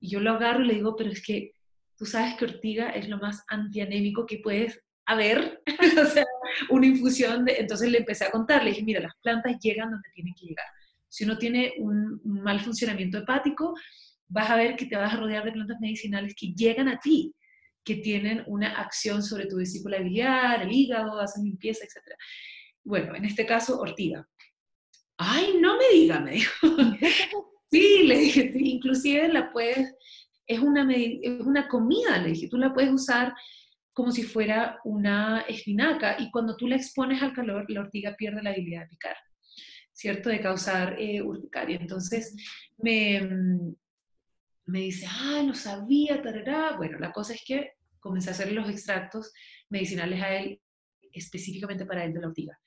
Y 0.00 0.10
yo 0.10 0.20
lo 0.20 0.32
agarro 0.32 0.62
y 0.64 0.66
le 0.68 0.74
digo, 0.74 0.96
pero 0.96 1.10
es 1.10 1.24
que 1.24 1.52
tú 1.96 2.06
sabes 2.06 2.34
que 2.34 2.44
ortiga 2.44 2.90
es 2.90 3.08
lo 3.08 3.18
más 3.18 3.44
antianémico 3.48 4.26
que 4.26 4.38
puedes 4.38 4.80
haber, 5.06 5.62
o 6.02 6.06
sea, 6.06 6.24
una 6.70 6.86
infusión 6.86 7.44
de... 7.44 7.56
Entonces 7.58 7.90
le 7.90 7.98
empecé 7.98 8.24
a 8.24 8.30
contar, 8.30 8.64
le 8.64 8.70
dije, 8.70 8.82
mira, 8.82 9.00
las 9.00 9.14
plantas 9.22 9.58
llegan 9.60 9.90
donde 9.90 10.08
tienen 10.14 10.34
que 10.34 10.46
llegar. 10.46 10.66
Si 11.08 11.24
uno 11.24 11.38
tiene 11.38 11.74
un, 11.78 12.20
mal 12.24 12.60
funcionamiento 12.60 13.18
hepático, 13.18 13.74
vas 14.28 14.50
a 14.50 14.56
ver 14.56 14.76
que 14.76 14.86
te 14.86 14.96
vas 14.96 15.12
a 15.12 15.16
rodear 15.16 15.44
de 15.44 15.52
plantas 15.52 15.78
medicinales 15.80 16.34
que 16.36 16.52
llegan 16.54 16.88
a 16.88 16.98
ti, 16.98 17.34
que 17.84 17.96
tienen 17.96 18.42
una 18.46 18.80
acción 18.80 19.22
sobre 19.22 19.46
tu 19.46 19.56
vesícula 19.56 19.98
biliar, 19.98 20.62
el 20.62 20.72
hígado, 20.72 21.20
hacen 21.20 21.44
limpieza, 21.44 21.84
etc. 21.84 22.14
Bueno, 22.82 23.14
en 23.14 23.24
este 23.24 23.44
caso, 23.46 23.80
ortiga. 23.80 24.26
Ay, 25.16 25.58
no 25.60 25.76
me 25.76 25.88
diga, 25.92 26.20
me 26.20 26.32
dijo. 26.32 26.52
sí, 27.70 28.02
le 28.04 28.18
dije, 28.18 28.52
inclusive 28.54 29.28
la 29.28 29.52
puedes, 29.52 29.94
es 30.46 30.58
una, 30.58 30.88
es 30.92 31.40
una 31.40 31.68
comida, 31.68 32.18
le 32.18 32.30
dije, 32.30 32.48
tú 32.48 32.56
la 32.56 32.72
puedes 32.72 32.90
usar 32.90 33.34
como 33.92 34.10
si 34.10 34.24
fuera 34.24 34.80
una 34.84 35.42
espinaca 35.42 36.16
y 36.18 36.30
cuando 36.30 36.56
tú 36.56 36.66
la 36.66 36.76
expones 36.76 37.22
al 37.22 37.32
calor, 37.32 37.64
la 37.70 37.80
ortiga 37.80 38.16
pierde 38.16 38.42
la 38.42 38.50
habilidad 38.50 38.82
de 38.82 38.88
picar, 38.88 39.16
¿cierto? 39.92 40.28
De 40.30 40.40
causar 40.40 40.96
eh, 40.98 41.22
urticaria. 41.22 41.78
Entonces, 41.80 42.34
me, 42.76 43.20
me 44.66 44.80
dice, 44.80 45.06
ah, 45.08 45.42
no 45.44 45.54
sabía, 45.54 46.22
tarará. 46.22 46.76
Bueno, 46.76 46.98
la 46.98 47.12
cosa 47.12 47.34
es 47.34 47.42
que 47.44 47.72
comencé 48.00 48.30
a 48.30 48.32
hacer 48.32 48.52
los 48.52 48.68
extractos 48.68 49.32
medicinales 49.68 50.22
a 50.22 50.34
él, 50.36 50.60
específicamente 51.12 51.86
para 51.86 52.04
él 52.04 52.12
de 52.12 52.20
la 52.20 52.28
ortiga. 52.28 52.58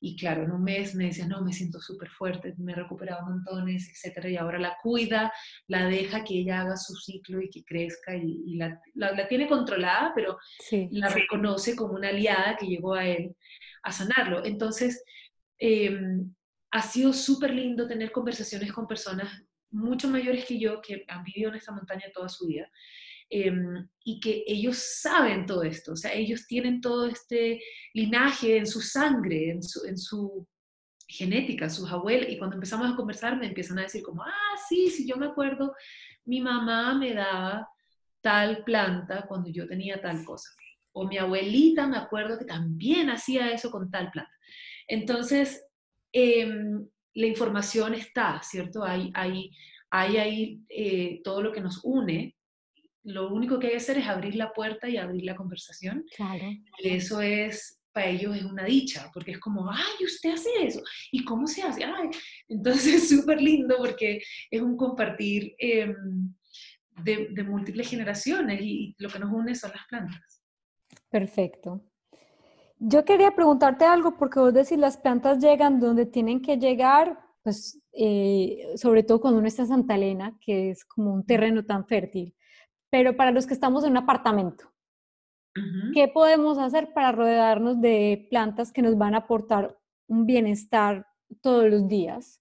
Y 0.00 0.16
claro, 0.16 0.44
en 0.44 0.52
un 0.52 0.62
mes 0.62 0.94
me 0.94 1.06
decía, 1.06 1.26
no, 1.26 1.42
me 1.42 1.52
siento 1.52 1.80
súper 1.80 2.08
fuerte, 2.08 2.54
me 2.58 2.72
he 2.72 2.76
recuperado 2.76 3.26
montones, 3.26 3.90
etcétera, 3.90 4.30
y 4.30 4.36
ahora 4.36 4.58
la 4.58 4.76
cuida, 4.80 5.32
la 5.66 5.86
deja 5.86 6.22
que 6.22 6.38
ella 6.38 6.60
haga 6.60 6.76
su 6.76 6.94
ciclo 6.94 7.42
y 7.42 7.50
que 7.50 7.64
crezca, 7.64 8.14
y, 8.14 8.56
la, 8.56 8.80
la, 8.94 9.26
tiene 9.26 9.48
controlada, 9.48 10.12
pero 10.14 10.38
la 10.90 11.08
reconoce 11.08 11.74
como 11.74 11.94
una 11.94 12.10
aliada 12.10 12.56
que 12.56 12.66
llegó 12.66 12.94
a 12.94 13.06
él 13.06 13.34
a 13.82 13.90
sanarlo. 13.90 14.44
Entonces, 14.44 15.02
em, 15.58 16.32
ha 16.70 16.82
sido 16.82 17.12
súper 17.12 17.52
lindo 17.52 17.88
tener 17.88 18.12
conversaciones 18.12 18.72
con 18.72 18.86
personas 18.86 19.42
mucho 19.70 20.08
mayores 20.08 20.44
que 20.44 20.58
yo, 20.58 20.80
que 20.80 21.04
han 21.08 21.24
vivido 21.24 21.50
en 21.50 21.56
esta 21.56 21.72
montaña 21.72 22.06
toda 22.12 22.28
su 22.28 22.46
vida, 22.46 22.70
em, 23.30 23.88
y 24.04 24.20
que 24.20 24.44
ellos 24.46 24.78
saben 25.00 25.46
todo 25.46 25.62
esto, 25.62 25.92
o 25.92 25.96
sea, 25.96 26.12
ellos 26.12 26.46
tienen 26.46 26.80
todo 26.80 27.06
este 27.06 27.60
linaje 27.94 28.56
en 28.56 28.66
su 28.66 28.80
sangre, 28.80 29.50
en 29.50 29.62
su, 29.62 29.84
en 29.86 29.98
su 29.98 30.46
genética, 31.06 31.68
sus 31.68 31.90
abuelos, 31.90 32.28
y 32.30 32.38
cuando 32.38 32.56
empezamos 32.56 32.92
a 32.92 32.96
conversar 32.96 33.38
me 33.38 33.46
empiezan 33.46 33.78
a 33.78 33.82
decir 33.82 34.02
como, 34.02 34.22
ah, 34.22 34.56
sí, 34.68 34.90
sí, 34.90 35.06
yo 35.06 35.16
me 35.16 35.26
acuerdo, 35.26 35.74
mi 36.24 36.40
mamá 36.40 36.94
me 36.94 37.14
daba 37.14 37.68
tal 38.20 38.64
planta 38.64 39.26
cuando 39.26 39.50
yo 39.50 39.66
tenía 39.66 40.00
tal 40.00 40.24
cosa, 40.24 40.50
o 40.92 41.06
mi 41.06 41.18
abuelita 41.18 41.86
me 41.86 41.98
acuerdo 41.98 42.38
que 42.38 42.44
también 42.44 43.10
hacía 43.10 43.50
eso 43.52 43.70
con 43.70 43.90
tal 43.90 44.10
planta. 44.10 44.32
Entonces, 44.86 45.64
eh, 46.12 46.50
la 47.18 47.26
información 47.26 47.94
está, 47.94 48.40
¿cierto? 48.44 48.84
Hay, 48.84 49.10
hay, 49.12 49.50
hay 49.90 50.16
ahí 50.18 50.62
eh, 50.68 51.20
todo 51.24 51.42
lo 51.42 51.50
que 51.50 51.60
nos 51.60 51.80
une. 51.82 52.36
Lo 53.02 53.34
único 53.34 53.58
que 53.58 53.66
hay 53.66 53.72
que 53.72 53.78
hacer 53.78 53.98
es 53.98 54.06
abrir 54.06 54.36
la 54.36 54.52
puerta 54.52 54.88
y 54.88 54.98
abrir 54.98 55.24
la 55.24 55.34
conversación. 55.34 56.04
Claro. 56.14 56.44
Y 56.78 56.88
eso 56.88 57.20
es, 57.20 57.80
para 57.90 58.06
ellos 58.06 58.36
es 58.36 58.44
una 58.44 58.64
dicha, 58.64 59.10
porque 59.12 59.32
es 59.32 59.40
como, 59.40 59.68
ay, 59.68 60.04
usted 60.04 60.30
hace 60.30 60.48
eso. 60.62 60.80
¿Y 61.10 61.24
cómo 61.24 61.48
se 61.48 61.62
hace? 61.62 61.82
Ay. 61.82 62.10
Entonces 62.48 62.86
es 62.94 63.08
súper 63.08 63.42
lindo 63.42 63.78
porque 63.78 64.22
es 64.48 64.62
un 64.62 64.76
compartir 64.76 65.56
em, 65.58 66.32
de, 67.02 67.30
de 67.32 67.42
múltiples 67.42 67.90
generaciones 67.90 68.60
y 68.62 68.94
lo 68.98 69.08
que 69.08 69.18
nos 69.18 69.32
une 69.32 69.56
son 69.56 69.72
las 69.72 69.86
plantas. 69.88 70.44
Perfecto. 71.10 71.84
Yo 72.80 73.04
quería 73.04 73.34
preguntarte 73.34 73.84
algo 73.84 74.16
porque 74.16 74.38
vos 74.38 74.54
decís 74.54 74.78
las 74.78 74.96
plantas 74.96 75.38
llegan 75.38 75.80
donde 75.80 76.06
tienen 76.06 76.40
que 76.40 76.58
llegar, 76.58 77.18
pues 77.42 77.80
eh, 77.92 78.72
sobre 78.76 79.02
todo 79.02 79.20
cuando 79.20 79.38
uno 79.38 79.48
está 79.48 79.62
en 79.62 79.68
Santa 79.68 79.96
Elena, 79.96 80.38
que 80.40 80.70
es 80.70 80.84
como 80.84 81.12
un 81.12 81.26
terreno 81.26 81.64
tan 81.64 81.86
fértil. 81.86 82.34
Pero 82.90 83.16
para 83.16 83.32
los 83.32 83.46
que 83.46 83.54
estamos 83.54 83.84
en 83.84 83.90
un 83.90 83.96
apartamento, 83.98 84.72
¿qué 85.92 86.06
podemos 86.08 86.56
hacer 86.58 86.92
para 86.92 87.10
rodearnos 87.10 87.80
de 87.80 88.28
plantas 88.30 88.72
que 88.72 88.82
nos 88.82 88.96
van 88.96 89.14
a 89.14 89.18
aportar 89.18 89.76
un 90.06 90.24
bienestar 90.24 91.06
todos 91.42 91.68
los 91.68 91.88
días? 91.88 92.40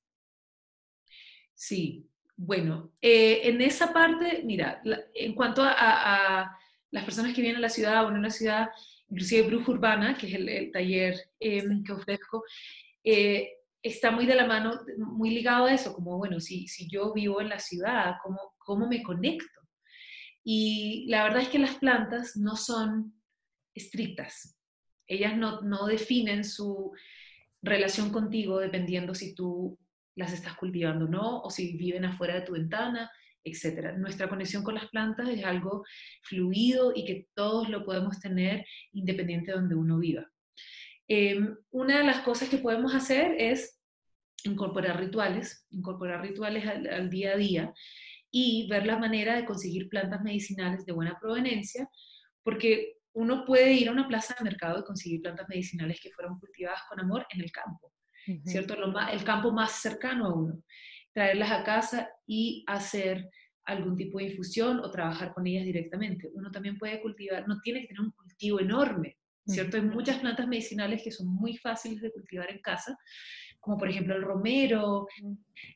Sí, 1.56 2.08
bueno, 2.36 2.92
eh, 3.02 3.42
en 3.46 3.62
esa 3.62 3.92
parte, 3.92 4.44
mira, 4.46 4.82
en 5.16 5.34
cuanto 5.34 5.64
a, 5.64 5.74
a, 5.76 6.58
las 6.92 7.04
personas 7.04 7.34
que 7.34 7.42
vienen 7.42 7.58
a 7.58 7.62
la 7.62 7.70
ciudad 7.70 8.06
o 8.06 8.10
en 8.10 8.18
una 8.18 8.30
ciudad 8.30 8.70
inclusive 9.10 9.48
Bruja 9.48 9.72
Urbana, 9.72 10.18
que 10.18 10.28
es 10.28 10.34
el, 10.34 10.72
taller 10.72 11.16
em, 11.40 11.84
que 11.84 11.92
ofrezco, 11.92 12.44
eh, 13.04 13.50
está 13.82 14.12
muy 14.12 14.26
de 14.26 14.36
la 14.36 14.46
mano, 14.46 14.80
muy 14.98 15.32
ligado 15.32 15.66
a 15.66 15.74
eso, 15.74 15.94
como, 15.94 16.18
bueno, 16.18 16.40
si, 16.40 16.68
si 16.68 16.88
yo 16.90 17.14
vivo 17.14 17.42
en 17.42 17.50
la 17.50 17.60
ciudad, 17.60 18.16
¿cómo, 18.24 18.56
¿cómo 18.58 18.88
me 18.88 19.04
conecto? 19.04 19.62
Y 20.44 21.06
la 21.10 21.24
verdad 21.24 21.42
es 21.42 21.50
que 21.50 21.60
las 21.60 21.76
plantas 21.76 22.38
no 22.38 22.56
son 22.56 23.14
estrictas. 23.74 24.58
Ellas 25.06 25.38
no, 25.38 25.62
no 25.62 25.86
definen 25.86 26.44
su 26.44 26.94
relación 27.62 28.12
contigo 28.12 28.60
dependiendo 28.60 29.14
si 29.14 29.36
tú 29.36 29.78
las 30.16 30.34
estás 30.34 30.56
cultivando 30.56 31.06
o 31.06 31.10
no, 31.10 31.42
o 31.42 31.50
si 31.50 31.78
viven 31.78 32.06
afuera 32.06 32.36
de 32.36 32.42
tu 32.42 32.54
ventana, 32.54 33.12
etcétera. 33.50 33.98
Nuestra 33.98 34.30
conexión 34.30 34.64
con 34.64 34.76
las 34.76 34.88
plantas 34.90 35.30
es 35.30 35.44
algo 35.44 35.84
fluido 36.24 36.92
y 36.96 37.06
que 37.06 37.28
todos 37.34 37.70
lo 37.70 37.86
podemos 37.86 38.20
tener 38.20 38.66
independiente 38.92 39.52
de 39.52 39.58
donde 39.58 39.76
uno 39.76 40.00
viva. 40.00 40.26
Em, 41.08 41.56
una 41.72 42.00
de 42.00 42.04
las 42.04 42.22
cosas 42.22 42.50
que 42.50 42.58
podemos 42.58 42.94
hacer 42.94 43.36
es 43.38 43.80
incorporar 44.44 45.00
rituales, 45.00 45.66
incorporar 45.70 46.22
rituales 46.22 46.66
al, 46.68 47.10
día 47.10 47.34
a 47.34 47.38
día 47.38 47.74
y 48.30 48.68
ver 48.70 48.86
la 48.86 48.98
manera 48.98 49.36
de 49.36 49.46
conseguir 49.46 49.90
plantas 49.90 50.22
medicinales 50.22 50.86
de 50.86 50.94
buena 50.94 51.18
proveniencia, 51.20 51.90
porque 52.44 52.98
uno 53.14 53.46
puede 53.46 53.74
ir 53.74 53.90
a 53.90 53.94
una 53.94 54.08
plaza 54.08 54.36
de 54.38 54.44
mercado 54.44 54.80
y 54.80 54.84
conseguir 54.84 55.22
plantas 55.22 55.48
medicinales 55.50 56.00
que 56.02 56.12
fueron 56.12 56.40
cultivadas 56.40 56.82
con 56.90 57.00
amor 57.00 57.26
en 57.32 57.42
el 57.42 57.52
campo, 57.52 57.94
¿cierto? 58.46 58.76
el 59.12 59.24
campo 59.24 59.52
más 59.52 59.72
cercano 59.72 60.26
a 60.26 60.34
uno 60.34 60.64
traerlas 61.18 61.50
a 61.50 61.64
casa 61.64 62.12
y 62.28 62.64
hacer 62.68 63.28
algún 63.66 63.96
tipo 63.96 64.20
de 64.20 64.26
infusión 64.26 64.80
o 64.82 64.92
trabajar 64.92 65.34
con 65.34 65.48
ellas 65.48 65.66
directamente. 65.66 66.30
Uno 66.32 66.52
también 66.52 66.78
puede 66.78 67.02
cultivar, 67.02 67.48
no 67.48 67.60
tiene 67.62 67.82
que 67.82 67.88
tener 67.88 68.02
un 68.02 68.12
cultivo 68.12 68.60
enorme, 68.60 69.18
¿cierto? 69.48 69.78
Hay 69.78 69.84
muchas 69.84 70.20
plantas 70.20 70.48
medicinales 70.48 71.02
que 71.04 71.10
son 71.10 71.26
muy 71.28 71.58
fáciles 71.58 72.04
de 72.04 72.12
cultivar 72.12 72.52
en 72.52 72.62
casa, 72.62 72.96
como 73.60 73.80
por 73.80 73.90
ejemplo 73.90 74.16
el 74.16 74.22
romero, 74.22 75.08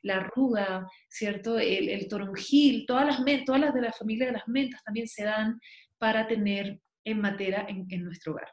la 0.03 0.17
arruga, 0.17 0.87
¿cierto? 1.09 1.57
El, 1.57 1.89
el 1.89 2.07
toronjil, 2.07 2.85
todas 2.85 3.07
las, 3.07 3.43
todas 3.43 3.61
las 3.61 3.73
de 3.73 3.81
la 3.81 3.93
familia 3.93 4.27
de 4.27 4.33
las 4.33 4.47
mentas 4.47 4.83
también 4.83 5.07
se 5.07 5.23
dan 5.23 5.59
para 5.97 6.27
tener 6.27 6.79
en 7.03 7.19
matera 7.19 7.65
en, 7.67 7.87
en 7.89 8.03
nuestro 8.03 8.33
hogar. 8.33 8.49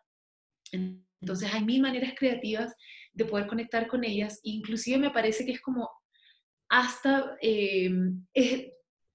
Entonces 0.72 1.52
hay 1.52 1.62
mil 1.66 1.82
maneras 1.82 2.14
creativas 2.16 2.74
de 3.12 3.26
poder 3.26 3.46
conectar 3.46 3.88
con 3.88 4.04
ellas, 4.04 4.40
inclusive 4.42 4.96
me 4.96 5.10
parece 5.10 5.44
que 5.44 5.52
es 5.52 5.60
como 5.60 5.97
hasta 6.68 7.36
eh, 7.40 7.90
es 8.34 8.68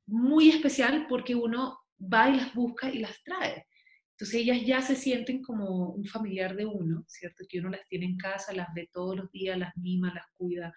muy 0.06 0.50
especial 0.50 1.06
porque 1.08 1.36
uno 1.36 1.80
va 2.00 2.30
y 2.30 2.38
las 2.38 2.54
busca 2.54 2.90
y 2.90 3.00
las 3.00 3.24
trae. 3.24 3.66
Entonces 4.12 4.42
ellas 4.42 4.62
ya 4.66 4.82
se 4.82 4.96
sienten 4.96 5.42
como 5.42 5.90
un 5.90 6.06
familiar 6.06 6.56
de 6.56 6.66
uno, 6.66 7.04
¿cierto? 7.08 7.46
Que 7.50 7.60
uno 7.60 7.70
las 7.70 7.88
tiene 7.88 8.06
en 8.06 8.18
casa, 8.18 8.54
las 8.54 8.68
ve 8.74 8.90
todos 8.92 9.18
los 9.18 9.32
días, 9.32 9.58
las 9.58 9.76
mima, 9.76 10.14
las 10.14 10.26
cuida, 10.36 10.74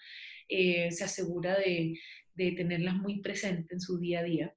eh, 0.48 0.90
se 0.90 1.04
asegura 1.04 1.56
de, 1.58 1.98
de 2.34 2.52
tenerlas 2.52 2.94
muy 2.96 3.20
presentes 3.20 3.70
en 3.72 3.80
su 3.80 3.98
día 3.98 4.20
a 4.20 4.24
día. 4.24 4.54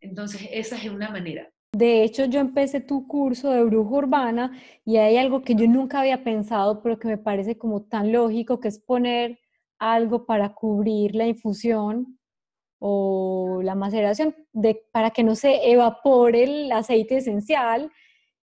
Entonces 0.00 0.42
esa 0.52 0.76
es 0.76 0.90
una 0.90 1.10
manera. 1.10 1.50
De 1.72 2.02
hecho, 2.02 2.24
yo 2.24 2.40
empecé 2.40 2.80
tu 2.80 3.06
curso 3.06 3.50
de 3.50 3.62
bruja 3.62 3.90
urbana 3.90 4.58
y 4.84 4.96
hay 4.96 5.16
algo 5.16 5.42
que 5.42 5.54
yo 5.54 5.66
nunca 5.66 6.00
había 6.00 6.24
pensado, 6.24 6.82
pero 6.82 6.98
que 6.98 7.08
me 7.08 7.18
parece 7.18 7.58
como 7.58 7.82
tan 7.84 8.10
lógico, 8.10 8.58
que 8.58 8.68
es 8.68 8.78
poner 8.78 9.38
algo 9.78 10.26
para 10.26 10.54
cubrir 10.54 11.14
la 11.14 11.26
infusión 11.26 12.18
o 12.78 13.60
la 13.62 13.74
maceración 13.74 14.34
de, 14.52 14.82
para 14.92 15.10
que 15.10 15.24
no 15.24 15.34
se 15.34 15.70
evapore 15.70 16.44
el 16.44 16.72
aceite 16.72 17.16
esencial. 17.18 17.90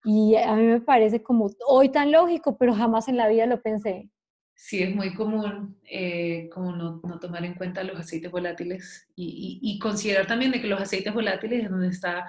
Y 0.05 0.37
a 0.37 0.55
mí 0.55 0.65
me 0.65 0.81
parece 0.81 1.23
como 1.23 1.51
hoy 1.67 1.91
tan 1.91 2.13
lógico, 2.13 2.57
pero 2.57 2.75
jamás 2.75 3.09
en 3.09 3.17
la 3.17 3.29
vida 3.29 3.47
lo 3.47 3.61
pensé. 3.61 4.09
Sí, 4.55 4.83
es 4.83 4.95
muy 4.95 5.15
común 5.15 5.79
eh, 5.89 6.49
como 6.53 6.73
no, 6.73 7.01
no, 7.05 7.21
tomar 7.21 7.45
en 7.45 7.55
cuenta 7.55 7.85
los 7.85 7.99
aceites 7.99 8.31
volátiles 8.31 9.09
y, 9.15 9.61
y, 9.63 9.79
considerar 9.79 10.27
también 10.27 10.51
de 10.51 10.61
que 10.61 10.67
los 10.67 10.81
aceites 10.81 11.15
volátiles 11.15 11.65
es 11.65 11.71
donde 11.71 11.89
está 11.89 12.29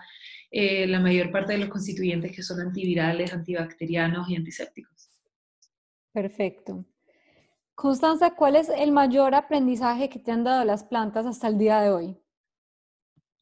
eh, 0.52 0.86
la 0.86 1.00
mayor 1.00 1.32
parte 1.32 1.54
de 1.54 1.60
los 1.60 1.70
constituyentes 1.70 2.36
que 2.36 2.44
son 2.44 2.60
antivirales, 2.62 3.34
antibacterianos 3.34 4.30
y 4.30 4.36
antisépticos. 4.36 5.10
Perfecto. 6.12 6.86
Constanza, 7.80 8.36
¿cuál 8.36 8.58
es 8.58 8.68
el 8.68 8.92
mayor 8.92 9.34
aprendizaje 9.34 10.10
que 10.10 10.20
te 10.20 10.34
han 10.34 10.44
dado 10.44 10.65
las 10.65 10.84
plantas 10.84 11.26
hasta 11.26 11.48
el 11.48 11.58
día 11.58 11.80
de 11.80 11.89
hoy? 11.92 12.18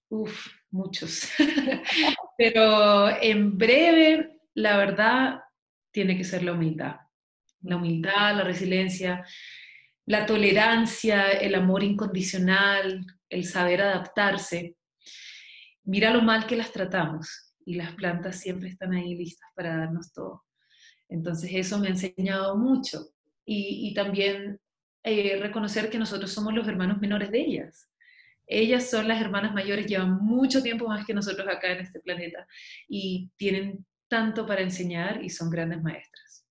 Uf, 0.10 0.50
muchos. 0.70 1.28
Pero 2.38 3.10
en 3.20 3.58
breve, 3.58 4.40
la 4.54 4.78
verdad, 4.78 5.40
tiene 5.90 6.16
que 6.16 6.24
ser 6.24 6.44
la 6.44 6.52
humildad. 6.52 6.98
La 7.62 7.78
humildad, 7.78 8.36
la 8.36 8.44
resiliencia, 8.44 9.26
la 10.06 10.28
tolerancia, 10.28 11.32
el 11.32 11.56
amor 11.56 11.84
incondicional, 11.84 13.08
el 13.30 13.44
saber 13.44 13.82
adaptarse. 13.82 14.78
mira 15.84 16.12
lo 16.12 16.22
mal 16.22 16.46
que 16.46 16.58
las 16.58 16.72
tratamos 16.72 17.56
y 17.66 17.74
las 17.74 17.92
plantas 17.96 18.40
siempre 18.40 18.70
están 18.70 18.94
ahí 18.94 19.16
listas 19.16 19.50
para 19.56 19.78
darnos 19.78 20.14
todo. 20.14 20.46
Entonces 21.10 21.50
eso 21.56 21.80
me 21.80 21.88
ha 21.88 21.90
enseñado 21.90 22.56
mucho 22.56 23.17
y, 23.50 23.94
también 23.94 24.60
eh, 25.04 25.40
reconocer 25.40 25.90
que 25.90 25.98
nosotros 25.98 26.32
somos 26.32 26.54
los 26.54 26.68
hermanos 26.68 27.00
menores 27.00 27.32
de 27.32 27.40
ellas. 27.40 27.90
Ellas 28.46 28.90
son 28.90 29.08
las 29.08 29.22
hermanas 29.22 29.54
mayores, 29.54 29.88
llevan 29.88 30.18
mucho 30.18 30.62
tiempo 30.62 30.88
más 30.88 31.06
que 31.06 31.14
nosotros 31.14 31.48
acá 31.48 31.72
en 31.72 31.80
este 31.80 32.02
planeta 32.02 32.46
y 32.88 33.32
tienen 33.38 33.86
tanto 34.10 34.46
para 34.46 34.62
enseñar 34.62 35.24
y 35.24 35.30
son 35.30 35.50
grandes 35.50 35.82
maestras. 35.82 36.46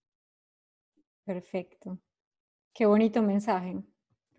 Perfecto. 1.25 1.99
Qué 2.73 2.87
bonito 2.87 3.23
mensaje. 3.23 3.77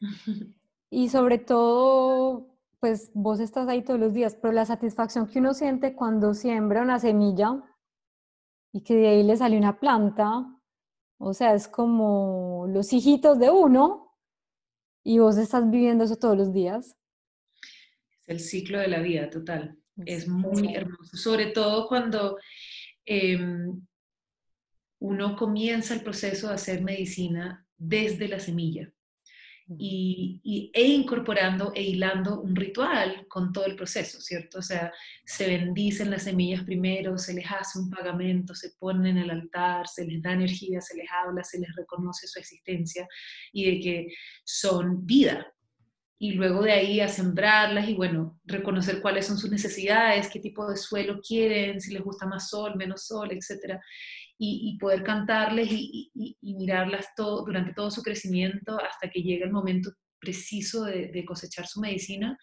y 0.90 1.10
sobre 1.10 1.38
todo, 1.38 2.56
pues 2.80 3.12
vos 3.14 3.40
estás 3.40 3.68
ahí 3.68 3.84
todos 3.84 4.00
los 4.00 4.14
días, 4.14 4.36
pero 4.36 4.52
la 4.54 4.66
satisfacción 4.66 5.28
que 5.28 5.40
uno 5.40 5.54
siente 5.54 5.94
cuando 5.94 6.34
siembra 6.34 6.82
una 6.82 7.00
semilla 7.00 7.64
y 8.72 8.82
que 8.82 8.96
de 8.96 9.08
ahí 9.10 9.24
le 9.24 9.38
sale 9.38 9.58
una 9.58 9.80
planta, 9.80 10.57
o 11.18 11.34
sea, 11.34 11.54
es 11.54 11.68
como 11.68 12.66
los 12.70 12.94
hijitos 12.94 13.40
de 13.40 13.50
uno 13.50 14.16
y 15.04 15.20
vos 15.20 15.38
estás 15.38 15.70
viviendo 15.70 16.04
eso 16.04 16.18
todos 16.18 16.38
los 16.38 16.54
días. 16.54 16.98
Es 18.22 18.28
el 18.28 18.40
ciclo 18.40 18.80
de 18.80 18.88
la 18.88 19.00
vida, 19.00 19.30
total. 19.30 19.78
Es 20.06 20.28
muy 20.28 20.76
hermoso, 20.76 21.18
sobre 21.18 21.48
todo 21.48 21.88
cuando 21.88 22.38
em, 23.06 23.82
uno 25.00 25.36
comienza 25.36 25.94
el 25.94 26.02
proceso 26.02 26.50
de 26.50 26.54
hacer 26.54 26.84
medicina 26.84 27.66
desde 27.78 28.28
la 28.28 28.40
semilla 28.40 28.92
y, 29.78 30.72
e 30.74 30.84
incorporando 30.84 31.74
e 31.76 31.84
hilando 31.84 32.42
un 32.42 32.56
ritual 32.56 33.26
con 33.28 33.52
todo 33.52 33.66
el 33.66 33.76
proceso, 33.76 34.22
¿cierto? 34.22 34.60
O 34.60 34.62
sea, 34.62 34.94
se 35.26 35.48
bendicen 35.48 36.10
las 36.10 36.24
semillas 36.24 36.64
primero, 36.64 37.18
se 37.18 37.34
les 37.34 37.46
hace 37.52 37.80
un 37.80 37.90
pagamento, 37.90 38.56
se 38.56 38.72
ponen 38.80 39.18
en 39.18 39.24
el 39.24 39.30
altar, 39.32 39.88
se 39.88 40.06
les 40.06 40.22
da 40.22 40.34
energía, 40.34 40.80
se 40.80 40.96
les 40.96 41.08
habla, 41.12 41.44
se 41.44 41.60
les 41.60 41.76
reconoce 41.76 42.28
su 42.28 42.40
existencia 42.40 43.08
y 43.52 43.66
de 43.66 43.80
que 43.80 44.08
son 44.44 45.06
vida. 45.06 45.54
Y 46.20 46.32
luego 46.32 46.64
de 46.64 46.72
ahí 46.72 47.00
a 47.00 47.10
sembrarlas 47.10 47.88
y 47.90 47.94
bueno, 47.94 48.40
reconocer 48.46 49.02
cuáles 49.02 49.28
son 49.28 49.38
sus 49.38 49.52
necesidades, 49.52 50.30
qué 50.30 50.40
tipo 50.40 50.68
de 50.68 50.76
suelo 50.76 51.20
quieren, 51.22 51.80
si 51.80 51.94
les 51.94 52.02
gusta 52.02 52.26
más 52.26 52.50
sol, 52.50 52.76
menos 52.76 53.06
sol, 53.06 53.32
etcétera 53.32 53.80
y, 54.40 54.78
poder 54.80 55.04
cantarles 55.04 55.68
y, 55.72 56.12
mirarlas 56.42 57.08
todo, 57.16 57.44
durante 57.46 57.74
todo 57.74 57.90
su 57.90 58.04
crecimiento 58.04 58.80
hasta 58.80 59.10
que 59.10 59.22
llega 59.22 59.46
el 59.46 59.52
momento 59.52 59.92
preciso 60.20 60.84
de, 60.86 61.26
cosechar 61.26 61.68
su 61.68 61.80
medicina, 61.80 62.38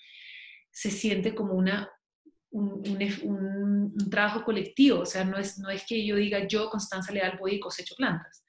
se 0.70 0.90
siente 0.90 1.34
como 1.34 1.54
una, 1.54 1.88
un, 2.50 3.94
trabajo 4.10 4.44
colectivo, 4.44 5.00
o 5.00 5.06
sea, 5.06 5.24
no 5.24 5.38
es, 5.38 5.58
no 5.58 5.70
es 5.70 5.84
que 5.86 6.04
yo 6.04 6.16
diga 6.16 6.46
yo, 6.46 6.68
Constanza 6.68 7.12
Leal, 7.12 7.38
voy 7.38 7.54
y 7.54 7.60
cosecho 7.60 7.94
plantas. 7.96 8.44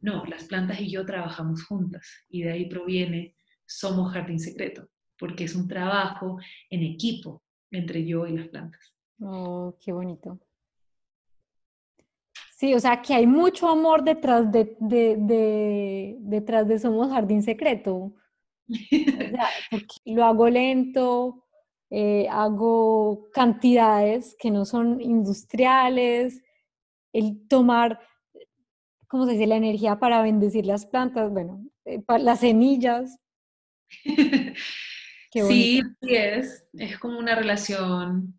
No, 0.00 0.24
las 0.24 0.44
plantas 0.44 0.80
y 0.80 0.90
yo 0.90 1.04
trabajamos 1.04 1.64
juntas 1.64 2.24
y 2.30 2.42
de 2.42 2.52
ahí 2.52 2.68
proviene 2.70 3.36
Somos 3.66 4.12
Jardín 4.12 4.40
Secreto, 4.40 4.88
porque 5.18 5.44
es 5.44 5.54
un 5.54 5.68
trabajo 5.68 6.38
en 6.70 6.84
equipo 6.84 7.42
entre 7.70 8.06
yo 8.06 8.26
y 8.26 8.36
las 8.36 8.48
plantas. 8.48 8.94
Oh, 9.20 9.76
qué 9.84 9.92
bonito. 9.92 10.40
Sí, 12.58 12.74
o 12.74 12.80
sea 12.80 13.00
que 13.00 13.14
hay 13.14 13.26
mucho 13.28 13.68
amor 13.68 14.02
detrás 14.02 14.50
de, 14.50 14.76
detrás 16.18 16.66
de 16.66 16.80
Somos 16.80 17.08
Jardín 17.08 17.40
Secreto. 17.44 18.12
lo 20.04 20.24
hago 20.24 20.50
lento, 20.50 21.46
eh, 21.88 22.26
hago 22.28 23.28
cantidades 23.32 24.34
que 24.40 24.50
no 24.50 24.64
son 24.64 25.00
industriales, 25.00 26.42
el 27.12 27.46
tomar, 27.46 28.00
¿cómo 29.06 29.26
se 29.26 29.32
dice?, 29.34 29.46
la 29.46 29.56
energía 29.56 30.00
para 30.00 30.20
bendecir 30.20 30.66
las 30.66 30.84
plantas, 30.84 31.30
bueno, 31.30 31.64
eh, 31.84 32.02
las 32.18 32.40
semillas. 32.40 33.20
sí, 35.32 35.80
es, 36.00 36.66
es 36.72 36.98
como 36.98 37.20
una 37.20 37.36
relación 37.36 38.36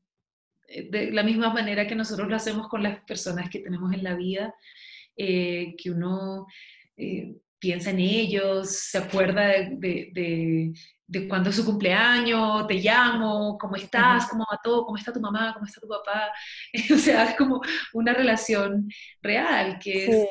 de 0.89 1.11
la 1.11 1.23
misma 1.23 1.51
manera 1.53 1.87
que 1.87 1.95
nosotros 1.95 2.27
lo 2.27 2.35
hacemos 2.35 2.67
con 2.67 2.83
las 2.83 3.03
personas 3.03 3.49
que 3.49 3.59
tenemos 3.59 3.93
en 3.93 4.03
la 4.03 4.15
vida, 4.15 4.53
eh, 5.15 5.75
que 5.77 5.91
uno 5.91 6.47
eh, 6.95 7.35
piensa 7.59 7.89
en 7.89 7.99
ellos, 7.99 8.69
se 8.69 8.97
acuerda 8.97 9.47
de, 9.47 10.09
de, 10.13 10.73
de, 11.05 11.27
cuándo 11.27 11.49
es 11.49 11.57
su 11.57 11.65
cumpleaños, 11.65 12.65
te 12.67 12.75
llamo, 12.75 13.57
cómo 13.59 13.75
estás, 13.75 14.29
cómo 14.29 14.45
va 14.49 14.59
todo, 14.63 14.85
cómo 14.85 14.97
está 14.97 15.11
tu 15.11 15.19
mamá, 15.19 15.53
cómo 15.53 15.65
está 15.65 15.81
tu 15.81 15.87
papá. 15.87 16.31
o 16.93 16.97
sea, 16.97 17.25
es 17.25 17.35
como 17.35 17.61
una 17.93 18.13
relación 18.13 18.87
real 19.21 19.77
que 19.79 20.05
es 20.05 20.27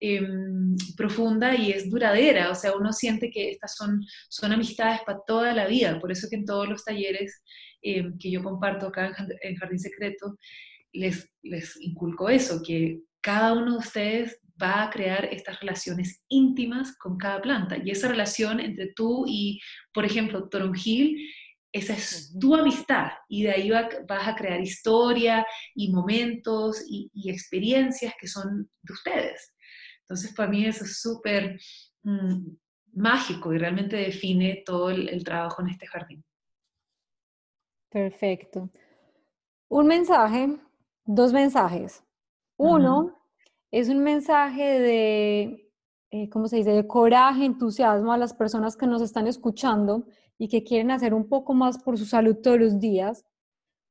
em, 0.00 0.76
profunda 0.96 1.54
y 1.54 1.72
es 1.72 1.90
duradera. 1.90 2.50
O 2.50 2.54
sea, 2.54 2.74
uno 2.74 2.92
siente 2.92 3.30
que 3.30 3.50
estas 3.50 3.74
son, 3.76 4.02
son 4.30 4.52
amistades 4.52 5.00
para 5.04 5.20
toda 5.26 5.52
la 5.52 5.66
vida. 5.66 6.00
Por 6.00 6.10
eso 6.10 6.28
que 6.30 6.36
en 6.36 6.46
todos 6.46 6.68
los 6.68 6.84
talleres 6.84 7.42
eh, 7.86 8.10
que 8.18 8.30
yo 8.30 8.42
comparto 8.42 8.88
acá 8.88 9.14
en 9.42 9.56
Jardín 9.56 9.78
Secreto, 9.78 10.36
les, 10.92 11.30
les 11.42 11.80
inculco 11.80 12.28
eso, 12.28 12.62
que 12.64 13.00
cada 13.20 13.52
uno 13.52 13.72
de 13.72 13.78
ustedes 13.78 14.40
va 14.60 14.84
a 14.84 14.90
crear 14.90 15.26
estas 15.26 15.60
relaciones 15.60 16.22
íntimas 16.28 16.96
con 16.96 17.16
cada 17.16 17.40
planta. 17.40 17.76
Y 17.76 17.90
esa 17.90 18.08
relación 18.08 18.58
entre 18.60 18.92
tú 18.94 19.24
y, 19.28 19.60
por 19.92 20.04
ejemplo, 20.04 20.48
toronjil, 20.48 21.30
esa 21.72 21.92
es 21.92 22.34
tu 22.40 22.54
amistad 22.54 23.10
y 23.28 23.42
de 23.42 23.50
ahí 23.50 23.70
vas 23.70 24.28
a 24.28 24.34
crear 24.34 24.60
historia 24.60 25.46
y 25.74 25.92
momentos 25.92 26.82
y, 26.88 27.10
experiencias 27.30 28.14
que 28.18 28.26
son 28.26 28.68
de 28.82 28.92
ustedes. 28.92 29.54
Entonces, 30.00 30.32
para 30.34 30.48
mí 30.48 30.64
eso 30.64 30.84
es 30.84 31.00
súper 31.00 31.60
mm, 32.02 32.46
mágico 32.94 33.52
y 33.52 33.58
realmente 33.58 33.96
define 33.96 34.62
todo 34.64 34.90
el 34.90 35.22
trabajo 35.22 35.62
en 35.62 35.68
este 35.68 35.86
jardín. 35.86 36.24
Perfecto. 37.96 38.68
Un 39.70 39.86
mensaje, 39.86 40.54
dos 41.06 41.32
mensajes. 41.32 42.04
Uno 42.58 43.16
es 43.70 43.88
un 43.88 44.02
mensaje 44.02 44.80
de, 44.80 45.70
eh, 46.10 46.28
¿cómo 46.28 46.46
se 46.46 46.56
dice?, 46.58 46.72
de 46.72 46.86
coraje, 46.86 47.46
entusiasmo 47.46 48.12
a 48.12 48.18
las 48.18 48.34
personas 48.34 48.76
que 48.76 48.86
nos 48.86 49.00
están 49.00 49.26
escuchando 49.26 50.04
y 50.36 50.48
que 50.48 50.62
quieren 50.62 50.90
hacer 50.90 51.14
un 51.14 51.26
poco 51.26 51.54
más 51.54 51.82
por 51.82 51.96
su 51.96 52.04
salud 52.04 52.36
todos 52.42 52.60
los 52.60 52.78
días 52.78 53.24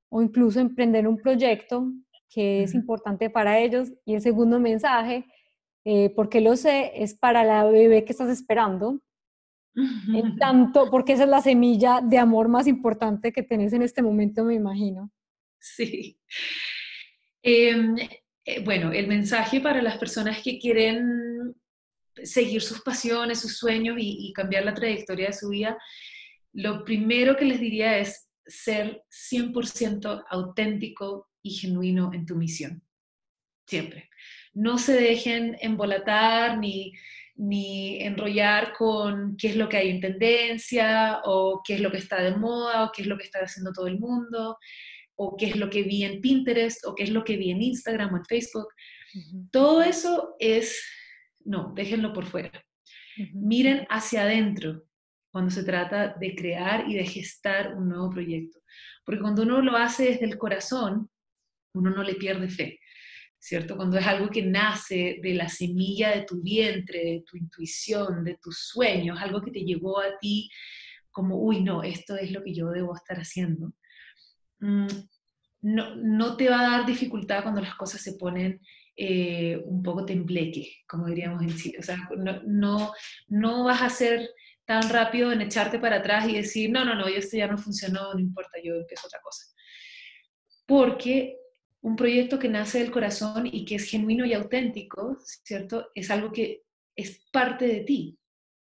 o 0.09 0.21
incluso 0.21 0.59
emprender 0.59 1.07
un 1.07 1.17
proyecto 1.17 1.91
que 2.29 2.61
es 2.61 2.75
importante 2.75 3.31
para 3.31 3.57
ellos. 3.57 3.91
Y 4.05 4.13
el 4.13 4.21
segundo 4.21 4.59
mensaje, 4.59 5.25
eh, 5.83 6.11
porque 6.15 6.41
lo 6.41 6.55
sé, 6.57 6.91
es 7.01 7.15
para 7.15 7.43
la 7.43 7.63
bebé 7.63 8.05
que 8.05 8.11
estás 8.11 8.29
esperando, 8.29 8.99
en 9.75 10.35
tanto, 10.39 10.89
porque 10.89 11.13
esa 11.13 11.23
es 11.23 11.29
la 11.29 11.41
semilla 11.41 12.01
de 12.01 12.17
amor 12.17 12.47
más 12.47 12.67
importante 12.67 13.31
que 13.31 13.43
tenés 13.43 13.73
en 13.73 13.81
este 13.81 14.01
momento, 14.01 14.43
me 14.43 14.55
imagino. 14.55 15.11
Sí. 15.59 16.19
Em, 17.41 17.95
eh, 18.45 18.63
bueno, 18.63 18.91
el 18.91 19.07
mensaje 19.07 19.59
para 19.59 19.81
las 19.81 19.97
personas 19.97 20.41
que 20.41 20.59
quieren 20.59 21.55
seguir 22.23 22.61
sus 22.61 22.81
pasiones, 22.81 23.41
sus 23.41 23.57
sueños 23.57 23.97
y, 23.99 24.31
cambiar 24.33 24.65
la 24.65 24.73
trayectoria 24.73 25.27
de 25.27 25.33
su 25.33 25.49
vida, 25.49 25.77
lo 26.53 26.85
primero 26.85 27.35
que 27.35 27.45
les 27.45 27.59
diría 27.59 27.97
es 27.97 28.29
ser 28.45 29.03
100% 29.09 30.25
auténtico 30.29 31.29
y 31.41 31.51
genuino 31.51 32.11
en 32.13 32.25
tu 32.25 32.35
misión. 32.35 32.81
Siempre. 33.67 34.09
No 34.53 34.77
se 34.77 34.93
dejen 34.93 35.57
embolatar 35.59 36.57
ni 36.59 36.93
ni 37.35 38.01
enrollar 38.01 38.73
con 38.73 39.35
qué 39.37 39.49
es 39.49 39.55
lo 39.55 39.67
que 39.67 39.77
hay 39.77 39.89
en 39.89 39.99
tendencia 39.99 41.21
o 41.25 41.61
qué 41.65 41.75
es 41.75 41.81
lo 41.81 41.91
que 41.91 41.97
está 41.97 42.21
de 42.21 42.35
moda 42.35 42.85
o 42.85 42.91
qué 42.93 43.01
es 43.01 43.07
lo 43.07 43.17
que 43.17 43.25
está 43.25 43.39
haciendo 43.39 43.73
todo 43.73 43.87
el 43.87 43.99
mundo 43.99 44.57
o 45.15 45.35
qué 45.37 45.47
es 45.47 45.55
lo 45.55 45.69
que 45.69 45.83
vi 45.83 46.03
en 46.03 46.21
Pinterest 46.21 46.85
o 46.85 46.95
qué 46.95 47.03
es 47.03 47.09
lo 47.09 47.23
que 47.23 47.37
vi 47.37 47.51
en 47.51 47.61
Instagram 47.61 48.13
o 48.13 48.17
en 48.17 48.25
Facebook. 48.25 48.67
Todo 49.51 49.81
eso 49.81 50.35
es, 50.39 50.81
no, 51.45 51.73
déjenlo 51.75 52.13
por 52.13 52.25
fuera. 52.25 52.51
Miren 53.33 53.85
hacia 53.89 54.23
adentro 54.23 54.85
cuando 55.31 55.51
se 55.51 55.63
trata 55.63 56.15
de 56.19 56.35
crear 56.35 56.89
y 56.89 56.95
de 56.95 57.05
gestar 57.05 57.75
un 57.75 57.89
nuevo 57.89 58.09
proyecto. 58.09 58.59
Porque 59.05 59.21
cuando 59.21 59.43
uno 59.43 59.61
lo 59.61 59.77
hace 59.77 60.05
desde 60.05 60.25
el 60.25 60.37
corazón, 60.37 61.09
uno 61.73 61.89
no 61.91 62.03
le 62.03 62.15
pierde 62.15 62.49
fe. 62.49 62.79
¿Cierto? 63.45 63.75
Cuando 63.75 63.99
es 63.99 64.07
algo 64.07 64.27
que 64.29 64.41
nace 64.41 65.19
de 65.21 65.35
la 65.35 65.47
semilla 65.47 66.09
de 66.09 66.23
tu 66.23 66.41
vientre, 66.41 66.97
de 66.97 67.23
tu 67.27 67.37
intuición, 67.37 68.23
de 68.23 68.39
tus 68.41 68.57
sueños, 68.69 69.19
algo 69.21 69.39
que 69.39 69.51
te 69.51 69.59
llegó 69.59 69.99
a 69.99 70.17
ti 70.19 70.49
como, 71.11 71.37
uy, 71.37 71.61
no, 71.61 71.83
esto 71.83 72.15
es 72.15 72.31
lo 72.31 72.43
que 72.43 72.55
yo 72.55 72.71
debo 72.71 72.95
estar 72.95 73.17
haciendo. 73.17 73.73
Mm, 74.61 74.87
no, 75.61 75.95
no 75.95 76.35
te 76.35 76.49
va 76.49 76.59
a 76.59 76.71
dar 76.71 76.85
dificultad 76.87 77.43
cuando 77.43 77.61
las 77.61 77.75
cosas 77.75 78.01
se 78.01 78.13
ponen 78.13 78.59
eh, 78.97 79.61
un 79.63 79.83
poco 79.83 80.05
tembleque, 80.05 80.77
como 80.87 81.05
diríamos 81.05 81.43
en 81.43 81.55
Chile. 81.55 81.77
O 81.79 81.83
sea, 81.83 81.99
no, 82.17 82.41
no, 82.47 82.93
no 83.27 83.63
vas 83.63 83.83
a 83.83 83.91
ser 83.91 84.27
tan 84.65 84.89
rápido 84.89 85.31
en 85.31 85.41
echarte 85.41 85.77
para 85.77 85.97
atrás 85.97 86.27
y 86.27 86.33
decir, 86.33 86.71
no, 86.71 86.83
no, 86.83 86.95
no, 86.95 87.05
esto 87.05 87.37
ya 87.37 87.45
no 87.45 87.59
funcionó, 87.59 88.11
no 88.11 88.19
importa, 88.19 88.57
yo 88.63 88.73
empiezo 88.73 89.05
otra 89.05 89.19
cosa. 89.21 89.45
Porque 90.65 91.37
un 91.85 91.95
proyecto 91.95 92.39
que 92.39 92.49
nace 92.49 92.79
del 92.79 92.89
corazón 92.89 93.45
y 93.45 93.63
que 93.63 93.75
es 93.75 93.83
genuino 93.83 94.25
y 94.25 94.33
auténtico, 94.33 95.19
¿cierto? 95.21 95.91
Es 95.93 96.09
algo 96.09 96.31
que 96.31 96.63
es 96.95 97.21
parte 97.31 97.67
de 97.67 97.81
ti. 97.81 98.17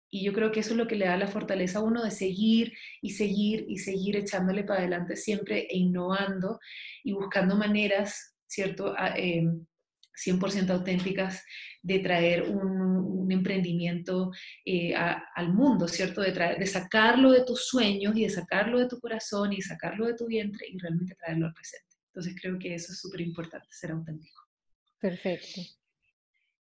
Y 0.09 0.23
yo 0.23 0.31
creo 0.31 0.53
que 0.53 0.61
eso 0.61 0.71
es 0.71 0.77
lo 0.77 0.87
que 0.87 0.95
le 0.95 1.05
da 1.05 1.17
la 1.17 1.27
fortaleza 1.27 1.79
a 1.79 1.83
uno 1.83 2.01
de 2.01 2.11
seguir 2.11 2.71
y 3.01 3.09
seguir 3.09 3.65
y 3.67 3.77
seguir 3.79 4.15
echándole 4.15 4.63
para 4.63 4.79
adelante 4.79 5.17
siempre 5.17 5.67
e 5.69 5.77
innovando 5.77 6.61
y 7.03 7.11
buscando 7.11 7.57
maneras, 7.57 8.37
¿cierto? 8.47 8.95
100% 8.95 10.69
auténticas 10.69 11.43
de 11.81 11.99
traer 11.99 12.43
un, 12.43 13.29
emprendimiento 13.29 14.31
eh, 14.65 14.95
al 14.95 15.53
mundo, 15.53 15.89
¿cierto? 15.89 16.21
De, 16.21 16.31
de 16.31 16.65
sacarlo 16.65 17.31
de 17.31 17.43
tus 17.43 17.67
sueños 17.67 18.15
y 18.15 18.23
de 18.23 18.29
sacarlo 18.29 18.79
de 18.79 18.87
tu 18.87 18.97
corazón 18.97 19.51
y 19.51 19.61
sacarlo 19.61 20.07
de 20.07 20.15
tu 20.15 20.25
vientre 20.25 20.67
y 20.69 20.77
realmente 20.79 21.15
traerlo 21.15 21.47
al 21.47 21.53
presente. 21.53 21.88
Entonces 22.09 22.35
creo 22.41 22.57
que 22.59 22.73
eso 22.73 22.91
es 22.91 22.99
súper 22.99 23.21
importante, 23.21 23.67
ser 23.69 23.91
auténtico. 23.91 24.41
Perfecto. 24.99 25.61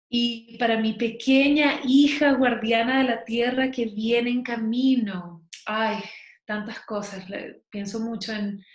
Y 0.09 0.57
para 0.57 0.79
mi 0.79 0.93
pequeña 0.93 1.81
hija 1.85 2.33
guardiana 2.33 2.99
de 2.99 3.03
la 3.03 3.23
tierra 3.23 3.69
que 3.69 3.85
viene 3.85 4.31
en 4.31 4.41
camino, 4.41 5.47
ay, 5.65 5.99
tantas 6.45 6.79
cosas, 6.81 7.25
pienso 7.69 7.99
mucho 7.99 8.33
en 8.33 8.65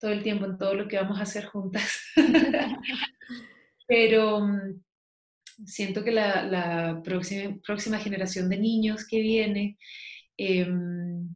todo 0.00 0.10
el 0.10 0.22
tiempo, 0.22 0.46
en 0.46 0.56
todo 0.56 0.74
lo 0.74 0.88
que 0.88 0.96
vamos 0.96 1.18
a 1.20 1.24
hacer 1.24 1.44
juntas. 1.44 2.00
Pero 3.86 4.40
mm, 4.40 4.82
siento 5.66 6.02
que 6.02 6.12
la, 6.12 7.02
próxima, 7.04 7.56
próxima, 7.62 7.98
generación 7.98 8.48
de 8.48 8.58
niños 8.58 9.06
que 9.06 9.20
viene 9.20 9.76
em, 10.38 11.34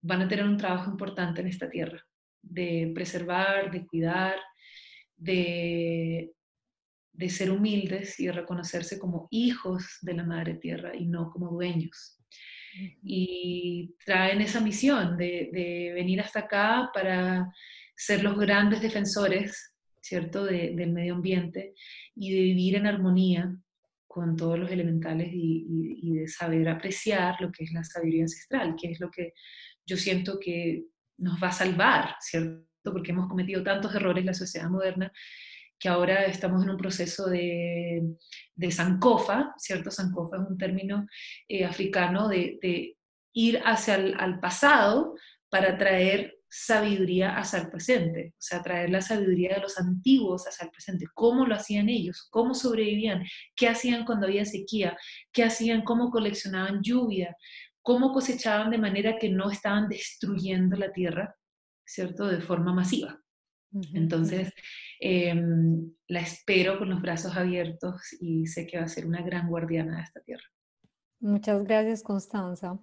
van 0.00 0.22
a 0.22 0.28
tener 0.28 0.46
un 0.46 0.56
trabajo 0.56 0.90
importante 0.90 1.42
en 1.42 1.48
esta 1.48 1.68
tierra, 1.68 2.02
de 2.48 2.90
preservar, 2.94 3.70
de 3.70 3.86
cuidar, 3.86 4.36
de, 5.16 6.32
de 7.12 7.28
ser 7.28 7.50
humildes 7.50 8.18
y 8.20 8.26
de 8.26 8.32
reconocerse 8.32 8.98
como 8.98 9.28
hijos 9.30 9.98
de 10.02 10.14
la 10.14 10.24
Madre 10.24 10.54
Tierra 10.54 10.94
y 10.94 11.06
no 11.06 11.30
como 11.30 11.50
dueños. 11.50 12.18
Y 13.02 13.94
traen 14.04 14.40
esa 14.42 14.60
misión 14.60 15.16
de, 15.16 15.50
de 15.52 15.92
venir 15.94 16.20
hasta 16.20 16.40
acá 16.40 16.90
para 16.92 17.50
ser 17.94 18.22
los 18.22 18.38
grandes 18.38 18.82
defensores 18.82 19.76
¿cierto?, 20.06 20.44
del 20.44 20.92
medio 20.92 21.14
ambiente 21.14 21.74
y 22.14 22.32
de 22.32 22.40
vivir 22.42 22.76
en 22.76 22.86
armonía 22.86 23.56
con 24.06 24.36
todos 24.36 24.58
los 24.58 24.70
elementales 24.70 25.28
y, 25.32 26.14
de 26.14 26.28
saber 26.28 26.68
apreciar 26.68 27.34
lo 27.40 27.50
que 27.50 27.64
es 27.64 27.72
la 27.72 27.82
sabiduría 27.82 28.22
ancestral, 28.22 28.76
que 28.80 28.92
es 28.92 29.00
lo 29.00 29.10
que 29.10 29.32
yo 29.84 29.96
siento 29.96 30.38
que 30.40 30.84
nos 31.18 31.42
va 31.42 31.48
a 31.48 31.52
salvar, 31.52 32.16
¿cierto? 32.20 32.64
Porque 32.84 33.12
hemos 33.12 33.28
cometido 33.28 33.62
tantos 33.62 33.94
errores 33.94 34.20
en 34.20 34.26
la 34.26 34.34
sociedad 34.34 34.68
moderna 34.68 35.12
que 35.78 35.88
ahora 35.88 36.24
estamos 36.24 36.62
en 36.62 36.70
un 36.70 36.76
proceso 36.76 37.28
de, 37.28 38.02
de 38.54 38.70
¿cierto? 38.70 39.90
Sankofa 39.90 40.36
es 40.36 40.48
un 40.48 40.56
término 40.56 41.06
eh, 41.48 41.64
africano 41.64 42.28
de, 42.28 42.96
ir 43.38 43.60
hacia 43.66 43.96
el 43.96 44.14
al 44.18 44.40
pasado 44.40 45.14
para 45.50 45.76
traer 45.76 46.36
sabiduría 46.48 47.36
hacia 47.36 47.58
el 47.58 47.68
presente, 47.68 48.32
o 48.32 48.40
sea, 48.40 48.62
traer 48.62 48.88
la 48.88 49.02
sabiduría 49.02 49.54
de 49.54 49.60
los 49.60 49.78
antiguos 49.78 50.46
hacia 50.46 50.64
el 50.64 50.70
presente, 50.70 51.06
cómo 51.12 51.44
lo 51.44 51.54
hacían 51.54 51.90
ellos, 51.90 52.26
cómo 52.30 52.54
sobrevivían, 52.54 53.24
qué 53.54 53.68
hacían 53.68 54.06
cuando 54.06 54.26
había 54.26 54.46
sequía, 54.46 54.96
qué 55.32 55.44
hacían, 55.44 55.82
cómo 55.82 56.10
coleccionaban 56.10 56.80
lluvia, 56.82 57.36
cómo 57.86 58.10
cosechaban 58.10 58.72
de 58.72 58.78
manera 58.78 59.16
que 59.16 59.28
no 59.28 59.48
estaban 59.48 59.88
destruyendo 59.88 60.76
la 60.76 60.92
tierra, 60.92 61.36
¿cierto?, 61.84 62.26
de 62.26 62.40
forma 62.40 62.74
masiva. 62.74 63.22
Entonces, 63.94 64.52
em, 64.98 65.92
la 66.08 66.18
espero 66.18 66.80
con 66.80 66.90
los 66.90 67.00
brazos 67.00 67.36
abiertos 67.36 68.00
y 68.20 68.48
sé 68.48 68.66
que 68.66 68.78
va 68.78 68.86
a 68.86 68.88
ser 68.88 69.06
una 69.06 69.22
gran 69.22 69.48
guardiana 69.48 69.98
de 69.98 70.02
esta 70.02 70.20
tierra. 70.20 70.42
Muchas 71.20 71.62
gracias, 71.62 72.02
Constanza. 72.02 72.76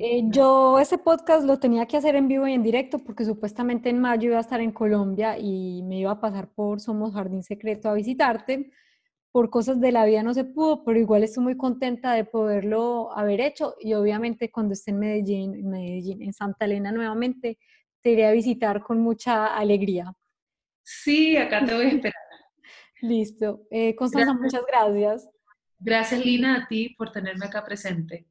Eh, 0.00 0.22
yo 0.30 0.78
ese 0.78 0.96
podcast 0.96 1.44
lo 1.44 1.58
tenía 1.58 1.84
que 1.84 1.98
hacer 1.98 2.16
en 2.16 2.26
vivo 2.26 2.46
y 2.46 2.54
en 2.54 2.62
directo 2.62 2.98
porque 2.98 3.26
supuestamente 3.26 3.90
en 3.90 4.00
mayo 4.00 4.30
iba 4.30 4.38
a 4.38 4.40
estar 4.40 4.62
en 4.62 4.72
Colombia 4.72 5.38
y 5.38 5.82
me 5.82 5.98
iba 5.98 6.12
a 6.12 6.20
pasar 6.20 6.48
por 6.48 6.80
Somos 6.80 7.12
Jardín 7.12 7.42
Secreto 7.42 7.90
a 7.90 7.92
visitarte. 7.92 8.70
Por 9.36 9.50
cosas 9.50 9.82
de 9.82 9.92
la 9.92 10.06
vida 10.06 10.22
no 10.22 10.32
se 10.32 10.44
pudo, 10.44 10.82
pero 10.82 10.98
igual 10.98 11.22
estoy 11.22 11.44
muy 11.44 11.58
contenta 11.58 12.14
de 12.14 12.24
poderlo 12.24 13.14
haber 13.14 13.42
hecho 13.42 13.74
y 13.78 13.92
obviamente 13.92 14.50
cuando 14.50 14.72
esté 14.72 14.92
en 14.92 14.98
Medellín, 14.98 15.54
en 15.54 15.68
Medellín, 15.68 16.22
en 16.22 16.32
Santa 16.32 16.64
Elena 16.64 16.90
nuevamente, 16.90 17.58
te 18.00 18.12
iré 18.12 18.26
a 18.28 18.32
visitar 18.32 18.82
con 18.82 18.98
mucha 18.98 19.54
alegría. 19.54 20.10
Sí, 20.82 21.36
acá 21.36 21.62
te 21.66 21.74
voy 21.74 21.84
a 21.84 21.88
esperar. 21.88 22.14
Listo. 23.02 23.60
Eh, 23.70 23.94
Constanza, 23.94 24.32
muchas 24.32 24.62
gracias. 24.66 25.28
Gracias, 25.80 26.24
Lina, 26.24 26.56
a 26.64 26.66
ti 26.66 26.94
por 26.96 27.12
tenerme 27.12 27.44
acá 27.44 27.62
presente. 27.62 28.26